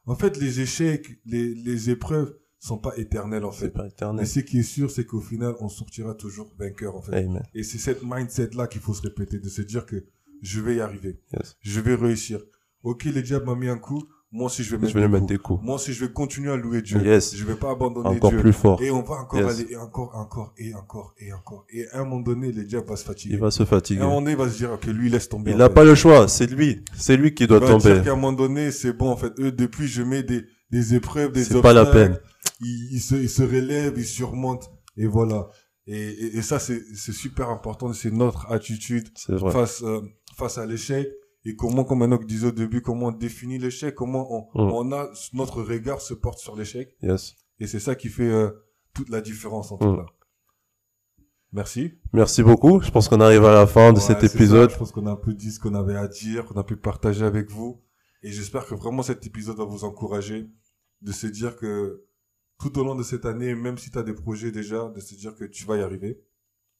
En 0.05 0.15
fait, 0.15 0.37
les 0.37 0.59
échecs, 0.59 1.19
les, 1.25 1.53
les 1.53 1.89
épreuves 1.89 2.35
sont 2.59 2.77
pas 2.77 2.95
éternelles, 2.97 3.45
en 3.45 3.51
fait. 3.51 3.69
pas 3.69 3.87
Mais 4.13 4.25
ce 4.25 4.39
qui 4.39 4.59
est 4.59 4.63
sûr, 4.63 4.91
c'est 4.91 5.05
qu'au 5.05 5.19
final, 5.19 5.55
on 5.59 5.69
sortira 5.69 6.13
toujours 6.13 6.53
vainqueur, 6.57 6.95
en 6.95 7.01
fait. 7.01 7.15
Amen. 7.15 7.43
Et 7.53 7.63
c'est 7.63 7.77
cette 7.77 8.03
mindset-là 8.03 8.67
qu'il 8.67 8.81
faut 8.81 8.93
se 8.93 9.01
répéter, 9.01 9.39
de 9.39 9.49
se 9.49 9.61
dire 9.61 9.85
que 9.85 10.05
je 10.41 10.61
vais 10.61 10.75
y 10.75 10.81
arriver. 10.81 11.19
Yes. 11.33 11.55
Je 11.61 11.79
vais 11.79 11.95
réussir. 11.95 12.41
Ok, 12.83 13.05
le 13.05 13.21
diable 13.21 13.45
m'a 13.45 13.55
mis 13.55 13.67
un 13.67 13.77
coup. 13.77 14.03
Moi 14.33 14.45
aussi 14.45 14.63
je 14.63 14.71
vais 14.71 14.77
mettre, 14.77 14.93
Je 14.93 14.97
vais 14.97 15.01
des 15.05 15.07
mettre 15.11 15.19
coups. 15.25 15.31
des 15.31 15.37
coups. 15.37 15.63
Moi 15.63 15.75
aussi 15.75 15.91
je 15.93 16.05
vais 16.05 16.11
continuer 16.13 16.51
à 16.51 16.55
louer 16.55 16.81
Dieu. 16.81 17.01
Yes. 17.03 17.35
Je 17.35 17.43
vais 17.45 17.55
pas 17.55 17.71
abandonner 17.71 18.07
Encore 18.09 18.29
Dieu. 18.31 18.39
plus 18.39 18.53
fort. 18.53 18.81
Et 18.81 18.89
on 18.91 19.01
va 19.03 19.15
encore 19.15 19.39
Yes. 19.39 19.59
aller, 19.59 19.67
et 19.71 19.75
encore, 19.75 20.15
encore, 20.15 20.53
et 20.57 20.73
encore, 20.73 21.13
et 21.19 21.33
encore. 21.33 21.65
Et 21.69 21.87
à 21.89 21.99
un 21.99 22.03
moment 22.05 22.21
donné, 22.21 22.51
le 22.51 22.63
diable 22.63 22.87
va 22.87 22.95
se 22.95 23.03
fatiguer. 23.03 23.33
Il 23.35 23.39
va 23.39 23.51
se 23.51 23.61
Et 23.61 23.63
à 23.63 23.65
fatiguer. 23.65 24.01
un 24.01 24.05
moment 24.05 24.21
donné, 24.21 24.31
il 24.31 24.37
va 24.37 24.49
se 24.49 24.57
dire, 24.57 24.71
ok, 24.71 24.85
lui, 24.85 25.09
laisse 25.09 25.27
tomber. 25.29 25.51
Il 25.51 25.57
n'a 25.57 25.69
pas 25.69 25.83
le 25.83 25.95
choix. 25.95 26.27
C'est 26.27 26.47
lui. 26.49 26.83
C'est 26.97 27.17
lui 27.17 27.33
qui 27.33 27.45
doit 27.47 27.57
Il 27.57 27.61
va 27.67 27.67
dire 27.67 27.77
tomber. 27.79 28.03
qu'à 28.05 28.11
un 28.11 28.15
moment 28.15 28.31
donné, 28.33 28.71
c'est 28.71 28.93
bon, 28.93 29.09
en 29.11 29.17
fait. 29.17 29.33
Eux, 29.39 29.51
depuis, 29.51 29.87
je 29.87 30.01
mets 30.03 30.23
des, 30.23 30.45
des 30.69 30.95
épreuves, 30.95 31.31
des 31.33 31.43
C'est 31.43 31.61
pas 31.61 31.73
la 31.73 31.81
obstacles. 31.81 32.13
peine. 32.13 32.19
Ils, 32.61 32.89
ils 32.93 32.99
se, 33.01 33.15
ils 33.15 33.29
se 33.29 33.43
relèvent, 33.43 33.95
ils 33.97 34.05
surmontent. 34.05 34.67
Et 34.97 35.07
voilà. 35.07 35.47
Et, 35.87 35.97
et, 35.99 36.37
et 36.37 36.41
ça, 36.41 36.59
c'est, 36.59 36.81
c'est 36.95 37.11
super 37.11 37.49
important. 37.49 37.91
C'est 37.93 38.11
notre 38.11 38.49
attitude 38.51 39.09
C'est 39.15 39.33
vrai. 39.33 39.51
face, 39.51 39.81
euh, 39.83 39.99
face 40.37 40.57
à 40.57 40.65
l'échec. 40.65 41.09
Et 41.45 41.55
comment, 41.55 41.83
comme 41.83 42.03
Enoch 42.03 42.25
disait 42.25 42.47
au 42.47 42.51
début, 42.51 42.81
comment 42.81 43.07
on 43.07 43.11
définit 43.11 43.57
l'échec, 43.57 43.95
comment 43.95 44.27
on, 44.55 44.63
Mm. 44.67 44.71
on 44.73 44.91
a, 44.91 45.09
notre 45.33 45.63
regard 45.63 45.99
se 46.01 46.13
porte 46.13 46.39
sur 46.39 46.55
l'échec. 46.55 46.95
Yes. 47.01 47.35
Et 47.59 47.67
c'est 47.67 47.79
ça 47.79 47.95
qui 47.95 48.09
fait 48.09 48.29
euh, 48.29 48.51
toute 48.93 49.09
la 49.09 49.21
différence, 49.21 49.71
en 49.71 49.77
tout 49.77 49.87
Mm. 49.87 49.97
cas. 49.97 50.05
Merci. 51.53 51.93
Merci 52.13 52.43
beaucoup. 52.43 52.79
Je 52.81 52.91
pense 52.91 53.09
qu'on 53.09 53.19
arrive 53.19 53.43
à 53.43 53.53
la 53.53 53.67
fin 53.67 53.91
de 53.91 53.97
Ouais, 53.97 54.03
cet 54.03 54.21
ça. 54.21 54.25
épisode. 54.27 54.69
Je 54.71 54.77
pense 54.77 54.91
qu'on 54.91 55.05
a 55.07 55.11
un 55.11 55.15
peu 55.17 55.33
dit 55.33 55.51
ce 55.51 55.59
qu'on 55.59 55.73
avait 55.75 55.97
à 55.97 56.07
dire, 56.07 56.45
qu'on 56.45 56.59
a 56.59 56.63
pu 56.63 56.77
partager 56.77 57.25
avec 57.25 57.49
vous. 57.49 57.81
Et 58.23 58.31
j'espère 58.31 58.65
que 58.65 58.75
vraiment 58.75 59.03
cet 59.03 59.25
épisode 59.25 59.57
va 59.57 59.65
vous 59.65 59.83
encourager 59.83 60.47
de 61.01 61.11
se 61.11 61.27
dire 61.27 61.55
que 61.57 62.05
tout 62.59 62.77
au 62.79 62.83
long 62.83 62.95
de 62.95 63.03
cette 63.03 63.25
année, 63.25 63.55
même 63.55 63.77
si 63.77 63.89
tu 63.91 63.97
as 63.97 64.03
des 64.03 64.13
projets 64.13 64.51
déjà, 64.51 64.89
de 64.89 64.99
se 65.01 65.15
dire 65.15 65.35
que 65.35 65.43
tu 65.43 65.65
vas 65.65 65.75
y 65.77 65.81
arriver. 65.81 66.21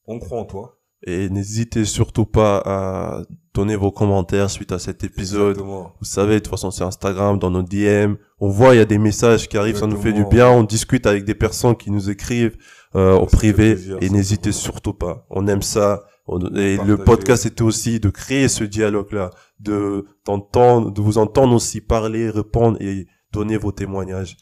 On 0.05 0.19
croit 0.19 0.39
en 0.39 0.45
toi. 0.45 0.79
Et 1.03 1.29
n'hésitez 1.29 1.83
surtout 1.85 2.25
pas 2.25 2.61
à 2.63 3.21
donner 3.53 3.75
vos 3.75 3.91
commentaires 3.91 4.49
suite 4.49 4.71
à 4.71 4.79
cet 4.79 5.03
épisode. 5.03 5.51
Exactement. 5.57 5.93
Vous 5.99 6.05
savez, 6.05 6.35
de 6.35 6.39
toute 6.39 6.49
façon, 6.51 6.69
c'est 6.71 6.83
Instagram, 6.83 7.39
dans 7.39 7.49
nos 7.49 7.63
DM. 7.63 8.15
On 8.39 8.49
voit, 8.49 8.75
il 8.75 8.77
y 8.77 8.81
a 8.81 8.85
des 8.85 8.97
messages 8.99 9.49
qui 9.49 9.57
arrivent, 9.57 9.77
ça 9.77 9.87
nous 9.87 9.99
fait 9.99 10.13
du 10.13 10.25
bien. 10.25 10.49
On 10.49 10.63
discute 10.63 11.05
avec 11.07 11.25
des 11.25 11.35
personnes 11.35 11.75
qui 11.75 11.89
nous 11.91 12.09
écrivent 12.09 12.55
euh, 12.95 13.13
au 13.13 13.25
privé. 13.25 13.73
plaisir, 13.73 13.97
et 14.01 14.09
n'hésitez 14.09 14.51
surtout 14.51 14.93
pas. 14.93 15.25
On 15.29 15.47
aime 15.47 15.61
ça. 15.63 16.03
On- 16.27 16.39
et 16.55 16.77
le 16.77 16.97
podcast 16.97 17.45
était 17.45 17.63
aussi 17.63 17.99
de 17.99 18.09
créer 18.09 18.47
ce 18.47 18.63
dialogue-là, 18.63 19.31
de 19.59 20.05
d'entendre, 20.25 20.91
de 20.91 21.01
vous 21.01 21.17
entendre 21.17 21.55
aussi 21.55 21.81
parler, 21.81 22.29
répondre 22.29 22.77
et 22.79 23.07
donner 23.33 23.57
vos 23.57 23.71
témoignages. 23.71 24.37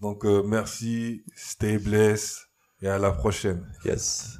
Donc, 0.00 0.24
euh, 0.24 0.42
merci, 0.46 1.22
stay 1.36 1.78
blessed 1.78 2.36
et 2.80 2.88
à 2.88 2.98
la 2.98 3.10
prochaine. 3.12 3.64
Yes. 3.84 4.38